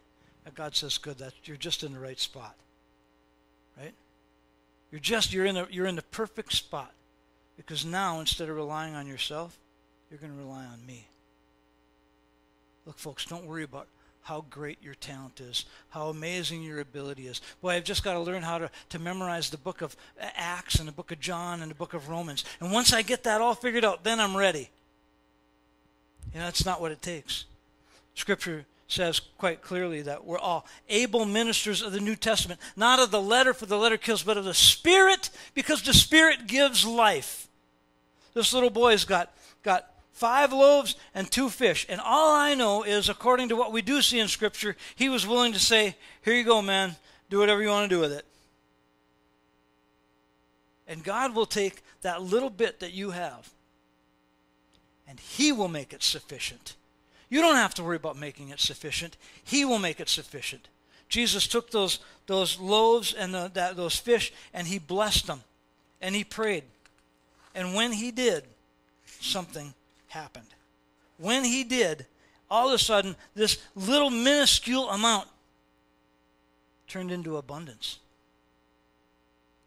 [0.46, 1.18] And God says, "Good.
[1.18, 2.54] That you're just in the right spot."
[4.96, 6.90] You're just you're in a, you're in the perfect spot
[7.58, 9.58] because now instead of relying on yourself,
[10.08, 11.06] you're going to rely on me.
[12.86, 13.88] Look, folks, don't worry about
[14.22, 17.42] how great your talent is, how amazing your ability is.
[17.60, 20.88] Boy, I've just got to learn how to, to memorize the book of Acts and
[20.88, 22.46] the book of John and the book of Romans.
[22.58, 24.70] And once I get that all figured out, then I'm ready.
[26.32, 27.44] You know, that's not what it takes.
[28.14, 33.10] Scripture says quite clearly that we're all able ministers of the New Testament, not of
[33.10, 37.48] the letter, for the letter kills, but of the Spirit, because the Spirit gives life.
[38.34, 41.86] This little boy's got, got five loaves and two fish.
[41.88, 45.26] And all I know is, according to what we do see in Scripture, he was
[45.26, 46.96] willing to say, Here you go, man.
[47.28, 48.24] Do whatever you want to do with it.
[50.86, 53.50] And God will take that little bit that you have,
[55.08, 56.76] and He will make it sufficient
[57.28, 59.16] you don't have to worry about making it sufficient.
[59.42, 60.68] He will make it sufficient.
[61.08, 65.42] Jesus took those, those loaves and the, that, those fish and he blessed them
[66.00, 66.64] and he prayed.
[67.54, 68.44] And when he did,
[69.20, 69.74] something
[70.08, 70.46] happened.
[71.18, 72.06] When he did,
[72.50, 75.28] all of a sudden, this little minuscule amount
[76.86, 77.98] turned into abundance.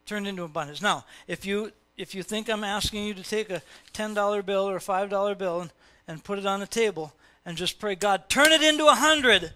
[0.05, 0.81] Turned into abundance.
[0.81, 3.61] Now, if you if you think I'm asking you to take a
[3.93, 5.71] $10 bill or a $5 bill and,
[6.07, 7.11] and put it on a table,
[7.49, 9.51] and just pray, God, turn it into a hundred.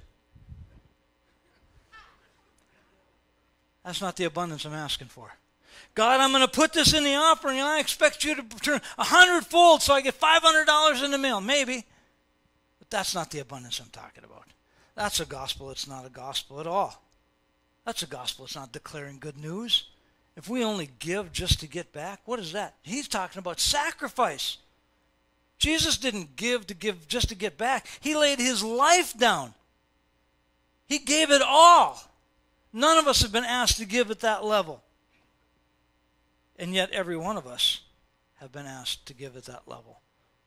[3.86, 5.32] That's not the abundance I'm asking for.
[5.94, 8.82] God, I'm going to put this in the offering, and I expect you to turn
[8.98, 11.40] a hundredfold so I get $500 in the mail.
[11.40, 11.86] Maybe.
[12.80, 14.48] But that's not the abundance I'm talking about.
[14.96, 15.70] That's a gospel.
[15.70, 17.00] It's not a gospel at all.
[17.86, 18.46] That's a gospel.
[18.46, 19.90] It's not declaring good news.
[20.36, 22.74] If we only give just to get back, what is that?
[22.82, 24.58] He's talking about sacrifice.
[25.58, 27.88] Jesus didn't give to give just to get back.
[28.02, 29.54] He laid his life down.
[30.88, 32.02] He gave it all.
[32.74, 34.84] None of us have been asked to give at that level.
[36.58, 37.82] And yet every one of us
[38.36, 40.02] have been asked to give at that level,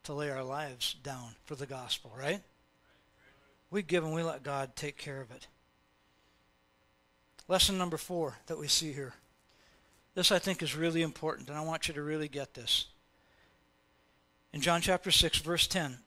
[0.05, 2.43] to lay our lives down for the gospel, right?
[3.71, 5.47] We give and we let God take care of it.
[7.49, 9.15] Lesson number four that we see here.
[10.15, 12.87] This, I think, is really important, and I want you to really get this
[14.57, 15.99] in John chapter 6, verse 10.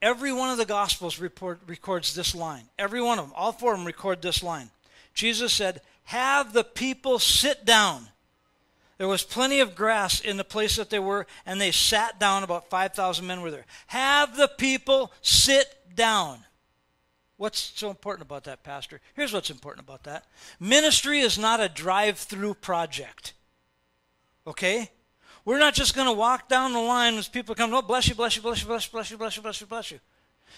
[0.00, 2.64] Every one of the Gospels report, records this line.
[2.78, 4.70] Every one of them, all four of them record this line.
[5.12, 8.08] Jesus said, Have the people sit down.
[8.96, 12.42] There was plenty of grass in the place that they were, and they sat down.
[12.42, 13.66] About 5,000 men were there.
[13.88, 16.38] Have the people sit down.
[17.36, 19.02] What's so important about that, Pastor?
[19.14, 20.24] Here's what's important about that
[20.58, 23.34] ministry is not a drive through project.
[24.46, 24.90] Okay?
[25.44, 28.14] We're not just going to walk down the line as people come, oh, bless you,
[28.14, 30.00] bless you, bless you, bless you, bless you, bless you, bless you, bless you.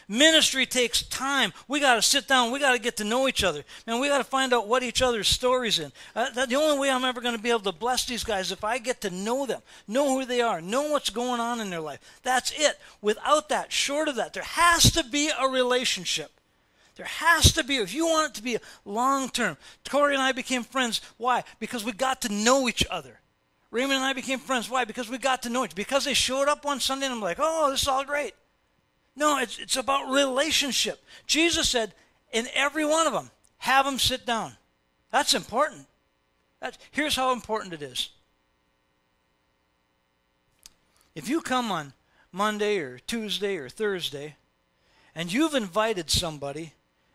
[0.09, 1.53] Ministry takes time.
[1.69, 2.51] We got to sit down.
[2.51, 3.65] We got to get to know each other.
[3.87, 5.93] Man, we got to find out what each other's stories in.
[6.15, 8.65] Uh, the only way I'm ever going to be able to bless these guys if
[8.65, 11.81] I get to know them, know who they are, know what's going on in their
[11.81, 12.01] life.
[12.23, 12.79] That's it.
[13.01, 16.33] Without that, short of that, there has to be a relationship.
[16.97, 19.57] There has to be, if you want it to be long term.
[19.89, 21.01] Corey and I became friends.
[21.17, 21.43] Why?
[21.59, 23.21] Because we got to know each other.
[23.75, 24.71] Raymond and I became friends.
[24.71, 24.85] Why?
[24.85, 27.39] Because we got to know each Because they showed up one Sunday and I'm like,
[27.41, 28.33] oh, this is all great.
[29.17, 31.03] No, it's, it's about relationship.
[31.27, 31.93] Jesus said,
[32.33, 34.53] in every one of them, have them sit down.
[35.11, 35.87] That's important.
[36.61, 38.11] That's, here's how important it is.
[41.17, 41.95] If you come on
[42.31, 44.37] Monday or Tuesday or Thursday
[45.17, 46.75] and you've invited somebody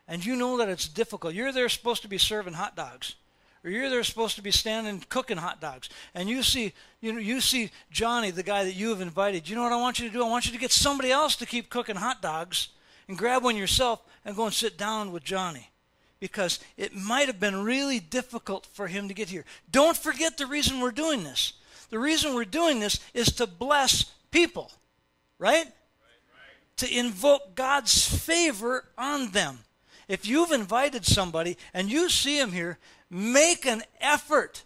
[0.10, 3.16] and you know that it's difficult, you're there supposed to be serving hot dogs
[3.64, 7.20] or you're there supposed to be standing cooking hot dogs and you see you know
[7.20, 10.08] you see Johnny the guy that you have invited you know what I want you
[10.08, 12.70] to do I want you to get somebody else to keep cooking hot dogs
[13.08, 15.70] and grab one yourself and go and sit down with Johnny
[16.20, 19.46] because it might have been really difficult for him to get here.
[19.72, 21.54] Don't forget the reason we're doing this.
[21.90, 24.72] The reason we're doing this is to bless people,
[25.40, 25.66] right?
[25.66, 26.78] right, right.
[26.78, 29.60] To invoke God's favor on them.
[30.08, 32.78] If you've invited somebody and you see him here,
[33.10, 34.64] make an effort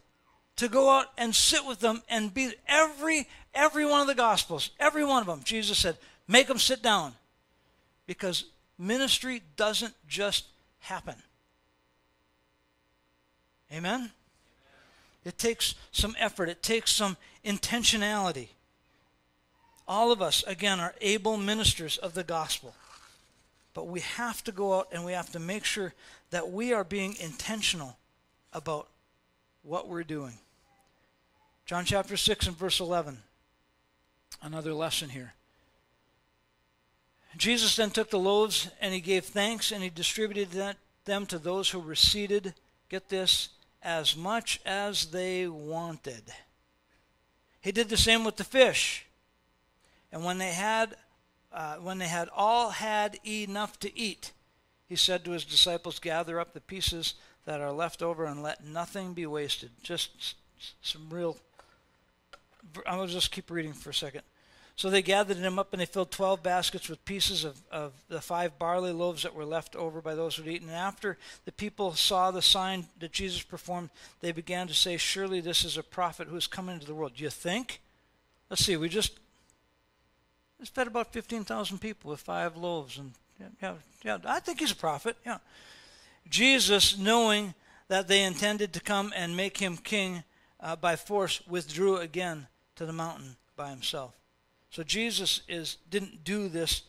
[0.56, 4.72] to go out and sit with them and be every every one of the gospels,
[4.80, 5.42] every one of them.
[5.44, 7.16] Jesus said, "Make them sit down."
[8.06, 8.46] Because
[8.78, 10.46] ministry doesn't just
[10.80, 11.16] happen.
[13.72, 14.12] Amen?
[15.24, 18.50] It takes some effort, it takes some intentionality.
[19.88, 22.76] All of us, again, are able ministers of the gospel.
[23.74, 25.94] But we have to go out and we have to make sure
[26.30, 27.98] that we are being intentional
[28.54, 28.88] about
[29.62, 30.38] what we're doing.
[31.66, 33.18] John chapter 6 and verse 11.
[34.42, 35.34] Another lesson here.
[37.38, 40.76] Jesus then took the loaves and he gave thanks and he distributed
[41.06, 42.54] them to those who were seated.
[42.90, 43.50] Get this,
[43.82, 46.24] as much as they wanted.
[47.62, 49.06] He did the same with the fish.
[50.12, 50.96] And when they had
[51.52, 54.32] uh, when they had all had enough to eat,
[54.88, 57.14] he said to his disciples, Gather up the pieces
[57.46, 59.70] that are left over and let nothing be wasted.
[59.84, 60.36] Just
[60.82, 61.38] some real.
[62.86, 64.22] I'll just keep reading for a second.
[64.76, 68.22] So they gathered him up and they filled twelve baskets with pieces of, of the
[68.22, 70.70] five barley loaves that were left over by those who had eaten.
[70.70, 73.92] And after the people saw the sign that Jesus performed,
[74.22, 77.14] they began to say, Surely this is a prophet who has come into the world.
[77.16, 77.82] Do you think?
[78.50, 79.20] Let's see, we just,
[80.60, 82.98] just fed about 15,000 people with five loaves.
[82.98, 83.14] And
[83.62, 83.74] yeah,
[84.04, 85.18] yeah, I think he's a prophet.
[85.26, 85.38] Yeah.
[86.30, 87.54] Jesus, knowing
[87.88, 90.24] that they intended to come and make him king
[90.60, 94.14] uh, by force, withdrew again to the mountain by himself.
[94.70, 96.84] So Jesus is didn't do this.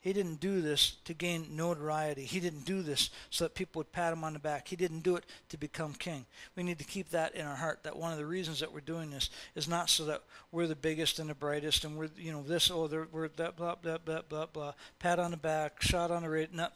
[0.00, 2.24] He didn't do this to gain notoriety.
[2.24, 4.68] He didn't do this so that people would pat him on the back.
[4.68, 6.26] He didn't do it to become king.
[6.56, 7.84] We need to keep that in our heart.
[7.84, 10.22] That one of the reasons that we're doing this is not so that
[10.52, 13.76] we're the biggest and the brightest and we're you know this oh we're that blah
[13.76, 16.52] blah blah blah blah pat on the back, shot on the rate.
[16.52, 16.68] No,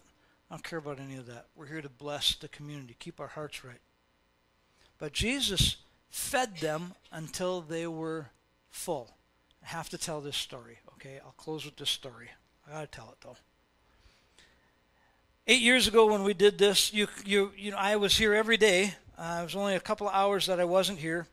[0.51, 1.47] I don't care about any of that.
[1.55, 3.81] We're here to bless the community, keep our hearts right.
[4.99, 5.77] But Jesus
[6.11, 8.31] fed them until they were
[8.71, 9.11] full
[9.63, 11.21] I have to tell this story, okay?
[11.25, 12.31] I'll close with this story.
[12.67, 13.37] I got to tell it though.
[15.47, 18.57] Eight years ago, when we did this, you you you know, I was here every
[18.57, 18.95] day.
[19.17, 21.27] Uh, it was only a couple of hours that I wasn't here,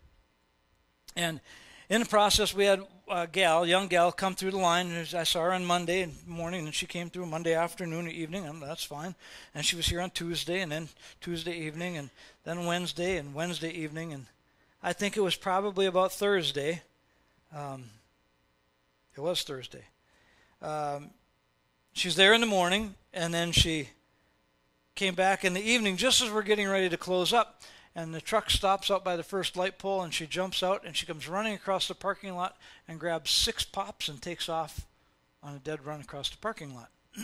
[1.16, 1.42] and
[1.90, 4.92] in the process, we had a gal, young gal, come through the line.
[5.16, 8.62] I saw her on Monday morning, and she came through Monday afternoon or evening, and
[8.62, 9.16] that's fine.
[9.54, 10.90] And she was here on Tuesday, and then
[11.22, 12.10] Tuesday evening, and
[12.44, 14.26] then Wednesday, and Wednesday evening, and
[14.82, 16.82] I think it was probably about Thursday.
[17.56, 17.86] Um,
[19.16, 19.84] it was Thursday.
[20.62, 21.12] Um,
[21.94, 23.90] she's there in the morning, and then she
[24.96, 27.62] came back in the evening just as we're getting ready to close up.
[27.96, 30.98] And the truck stops out by the first light pole, and she jumps out and
[30.98, 34.86] she comes running across the parking lot and grabs six pops and takes off
[35.42, 36.90] on a dead run across the parking lot.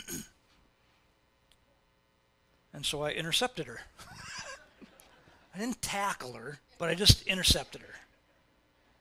[2.74, 3.82] and so I intercepted her.
[5.56, 8.01] I didn't tackle her, but I just intercepted her.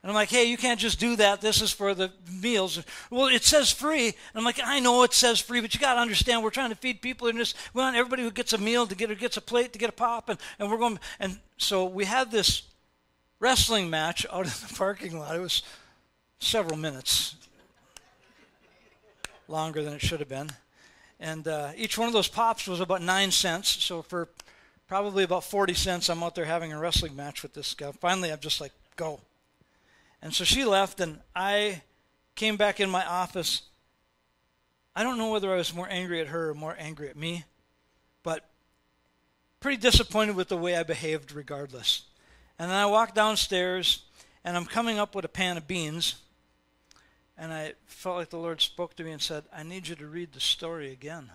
[0.02, 1.42] And I'm like, hey, you can't just do that.
[1.42, 2.82] This is for the meals.
[3.10, 4.06] Well, it says free.
[4.06, 6.70] And I'm like, I know it says free, but you got to understand we're trying
[6.70, 7.28] to feed people.
[7.28, 9.78] And just, we want everybody who gets a meal to get, gets a plate to
[9.78, 10.30] get a pop.
[10.30, 12.62] And, and we're going, and so we had this
[13.40, 15.36] wrestling match out in the parking lot.
[15.36, 15.62] It was
[16.38, 17.34] several minutes
[19.48, 20.50] longer than it should have been.
[21.18, 23.68] And uh, each one of those pops was about nine cents.
[23.68, 24.28] So for
[24.88, 27.92] probably about 40 cents, I'm out there having a wrestling match with this guy.
[27.92, 29.20] Finally, I'm just like, go.
[30.22, 31.82] And so she left, and I
[32.34, 33.62] came back in my office.
[34.94, 37.44] I don't know whether I was more angry at her or more angry at me,
[38.22, 38.48] but
[39.60, 42.02] pretty disappointed with the way I behaved regardless.
[42.58, 44.04] And then I walked downstairs,
[44.44, 46.16] and I'm coming up with a pan of beans,
[47.38, 50.06] and I felt like the Lord spoke to me and said, I need you to
[50.06, 51.30] read the story again.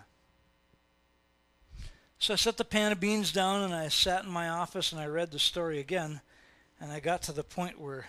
[2.18, 5.00] So I set the pan of beans down, and I sat in my office, and
[5.00, 6.20] I read the story again,
[6.80, 8.06] and I got to the point where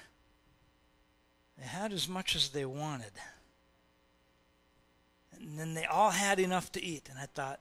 [1.58, 3.12] they had as much as they wanted.
[5.40, 7.10] And then they all had enough to eat.
[7.10, 7.60] And I thought,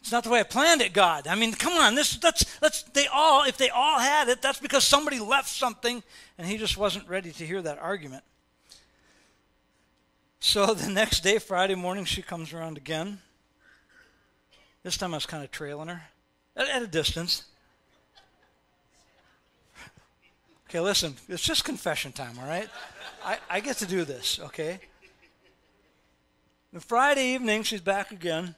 [0.00, 1.26] It's not the way I planned it, God.
[1.26, 4.60] I mean, come on, this that's that's they all if they all had it, that's
[4.60, 6.02] because somebody left something
[6.38, 8.24] and he just wasn't ready to hear that argument.
[10.40, 13.20] So the next day, Friday morning, she comes around again.
[14.82, 16.02] This time I was kind of trailing her
[16.56, 17.44] at, at a distance.
[20.68, 22.68] Okay, listen, it's just confession time, all right?
[23.24, 24.80] I, I get to do this, okay?
[26.72, 28.54] The Friday evening, she's back again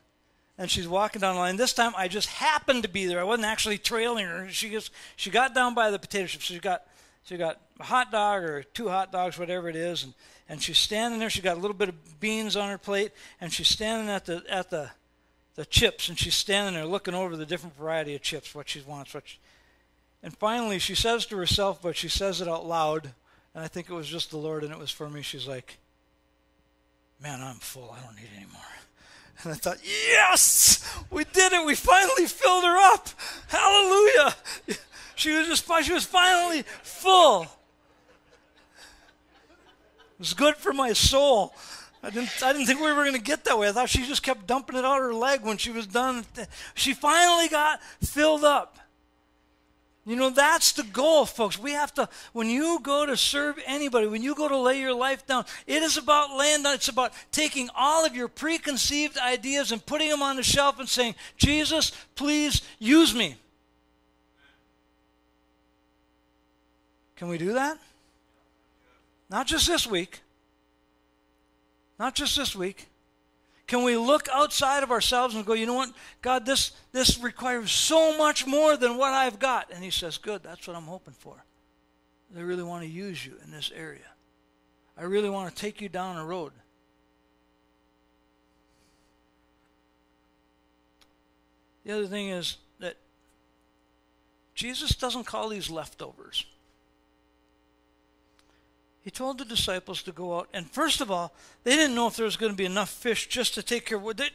[0.59, 1.57] and she's walking down the line.
[1.57, 3.21] This time, I just happened to be there.
[3.21, 4.49] I wasn't actually trailing her.
[4.51, 6.45] She just she got down by the potato chips.
[6.45, 6.83] She got
[7.23, 10.15] she got a hot dog or two hot dogs, whatever it is, and
[10.49, 11.31] and she's standing there.
[11.31, 14.43] She's got a little bit of beans on her plate, and she's standing at the
[14.49, 14.91] at the
[15.55, 18.81] the chips, and she's standing there looking over the different variety of chips, what she
[18.81, 19.29] wants, what.
[19.29, 19.39] She,
[20.23, 23.13] and finally, she says to herself, but she says it out loud,
[23.55, 25.23] and I think it was just the Lord, and it was for me.
[25.23, 25.79] She's like,
[27.23, 27.95] "Man, I'm full.
[27.97, 28.63] I don't need any more."
[29.45, 31.65] And I thought, yes, we did it.
[31.65, 33.09] We finally filled her up.
[33.47, 34.35] Hallelujah.
[35.19, 37.43] She was just she was finally full.
[37.43, 37.49] It
[40.21, 41.57] was good for my soul.
[42.05, 43.69] I didn't, I didn't think we were going to get that way.
[43.69, 46.25] I thought she just kept dumping it out her leg when she was done.
[46.75, 48.79] She finally got filled up.
[50.09, 51.59] You know, that's the goal, folks.
[51.59, 54.95] We have to, when you go to serve anybody, when you go to lay your
[54.95, 59.71] life down, it is about laying down, it's about taking all of your preconceived ideas
[59.71, 63.37] and putting them on the shelf and saying, Jesus, please use me.
[67.17, 67.77] Can we do that?
[69.29, 70.21] Not just this week.
[71.99, 72.89] Not just this week.
[73.69, 75.93] Can we look outside of ourselves and go, you know what,
[76.23, 79.71] God, this, this requires so much more than what I've got?
[79.73, 81.45] And He says, good, that's what I'm hoping for.
[82.37, 84.07] I really want to use you in this area.
[84.97, 86.53] I really want to take you down a road.
[91.85, 92.97] The other thing is that
[94.55, 96.47] Jesus doesn't call these leftovers.
[99.09, 101.33] He told the disciples to go out, and first of all,
[101.65, 103.97] they didn't know if there was going to be enough fish just to take care
[103.97, 104.17] of.
[104.19, 104.29] They,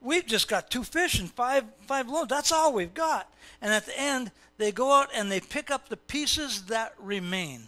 [0.00, 2.28] we've just got two fish and five five loaves.
[2.28, 3.28] That's all we've got.
[3.60, 7.62] And at the end, they go out and they pick up the pieces that remain.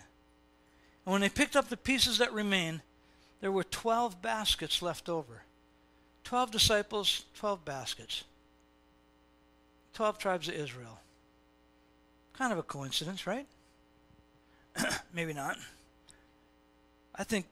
[1.05, 2.81] And when they picked up the pieces that remain,
[3.41, 5.43] there were 12 baskets left over.
[6.23, 8.23] 12 disciples, 12 baskets.
[9.95, 11.01] 12 tribes of Israel.
[12.35, 13.49] Kind of a coincidence, right?
[15.13, 15.57] Maybe not.
[17.19, 17.47] I think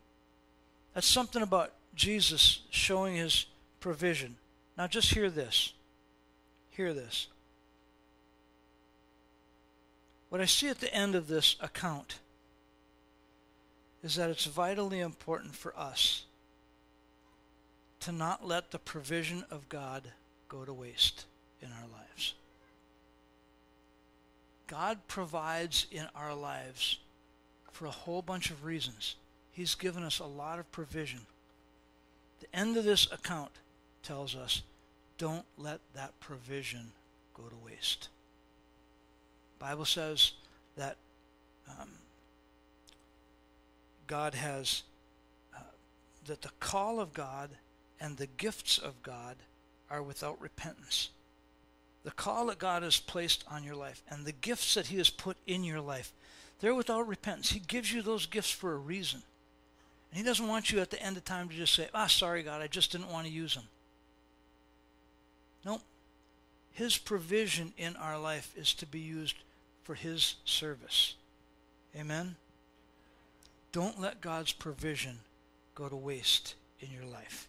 [0.94, 3.46] that's something about Jesus showing his
[3.80, 4.36] provision.
[4.78, 5.72] Now, just hear this.
[6.70, 7.26] Hear this.
[10.28, 12.20] What I see at the end of this account
[14.02, 16.24] is that it's vitally important for us
[18.00, 20.12] to not let the provision of God
[20.48, 21.24] go to waste
[21.60, 22.34] in our lives.
[24.66, 26.98] God provides in our lives
[27.72, 29.16] for a whole bunch of reasons.
[29.56, 31.20] He's given us a lot of provision.
[32.40, 33.52] The end of this account
[34.02, 34.60] tells us
[35.16, 36.92] don't let that provision
[37.32, 38.10] go to waste.
[39.58, 40.32] Bible says
[40.76, 40.98] that
[41.70, 41.88] um,
[44.06, 44.82] God has
[45.56, 45.60] uh,
[46.26, 47.48] that the call of God
[47.98, 49.36] and the gifts of God
[49.90, 51.08] are without repentance.
[52.04, 55.08] The call that God has placed on your life and the gifts that He has
[55.08, 56.12] put in your life,
[56.60, 57.52] they're without repentance.
[57.52, 59.22] He gives you those gifts for a reason.
[60.16, 62.42] And he doesn't want you at the end of time to just say, ah, sorry,
[62.42, 63.64] God, I just didn't want to use them.
[65.62, 65.72] No.
[65.72, 65.82] Nope.
[66.72, 69.36] His provision in our life is to be used
[69.82, 71.16] for his service.
[71.94, 72.36] Amen?
[73.72, 75.18] Don't let God's provision
[75.74, 77.46] go to waste in your life.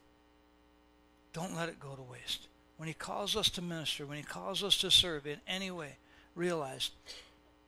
[1.31, 2.47] Don't let it go to waste.
[2.75, 5.95] When he calls us to minister, when he calls us to serve in any way,
[6.35, 6.91] realize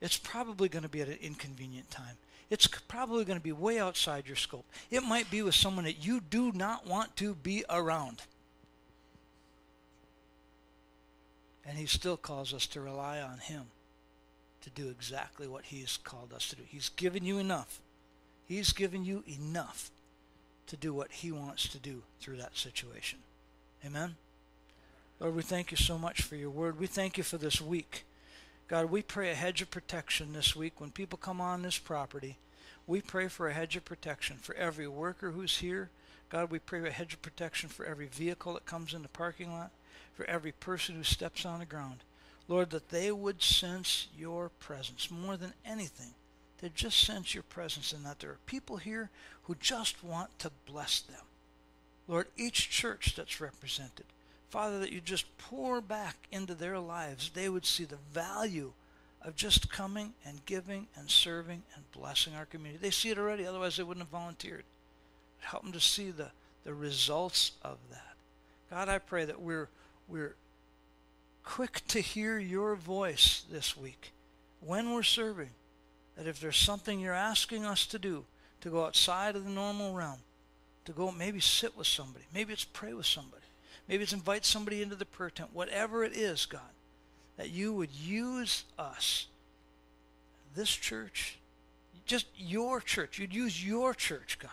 [0.01, 2.17] it's probably going to be at an inconvenient time
[2.49, 4.65] it's probably going to be way outside your scope.
[4.89, 8.23] It might be with someone that you do not want to be around.
[11.65, 13.65] And he still calls us to rely on him
[14.61, 16.63] to do exactly what he's called us to do.
[16.65, 17.79] He's given you enough.
[18.47, 19.91] He's given you enough
[20.67, 23.19] to do what he wants to do through that situation.
[23.85, 24.15] Amen?
[25.19, 26.79] Lord, we thank you so much for your word.
[26.79, 28.05] We thank you for this week.
[28.69, 32.37] God, we pray a hedge of protection this week when people come on this property.
[32.85, 35.89] We pray for a hedge of protection for every worker who's here.
[36.29, 39.51] God, we pray a hedge of protection for every vehicle that comes in the parking
[39.51, 39.71] lot,
[40.13, 42.03] for every person who steps on the ground.
[42.47, 46.13] Lord, that they would sense your presence more than anything.
[46.61, 49.09] They just sense your presence and that there are people here
[49.43, 51.21] who just want to bless them.
[52.07, 54.05] Lord, each church that's represented,
[54.49, 58.73] Father, that you just pour back into their lives, they would see the value
[59.21, 62.79] of just coming and giving and serving and blessing our community.
[62.81, 64.63] They see it already, otherwise they wouldn't have volunteered.
[65.39, 66.31] Help them to see the,
[66.63, 68.15] the results of that.
[68.69, 69.69] God, I pray that we're
[70.07, 70.35] we're
[71.43, 74.11] quick to hear your voice this week
[74.59, 75.51] when we're serving.
[76.17, 78.25] That if there's something you're asking us to do,
[78.61, 80.19] to go outside of the normal realm,
[80.85, 83.38] to go maybe sit with somebody, maybe it's pray with somebody,
[83.89, 86.61] maybe it's invite somebody into the prayer tent, whatever it is, God,
[87.37, 89.25] that you would use us,
[90.55, 91.39] this church,
[92.05, 94.51] just your church, you'd use your church, God,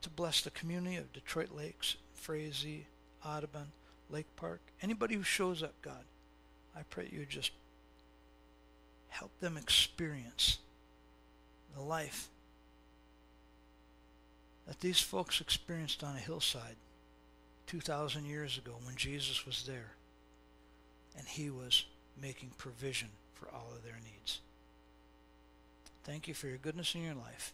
[0.00, 2.86] to bless the community of Detroit Lakes, Frazee,
[3.24, 3.72] Audubon,
[4.10, 6.04] Lake Park, anybody who shows up, God,
[6.74, 7.52] I pray you just
[9.08, 10.58] help them experience
[11.74, 12.28] the life
[14.66, 16.76] that these folks experienced on a hillside
[17.68, 19.92] 2,000 years ago when Jesus was there
[21.16, 21.84] and he was
[22.20, 24.40] making provision for all of their needs.
[26.02, 27.52] Thank you for your goodness in your life.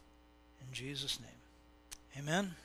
[0.65, 2.55] In Jesus' name, amen.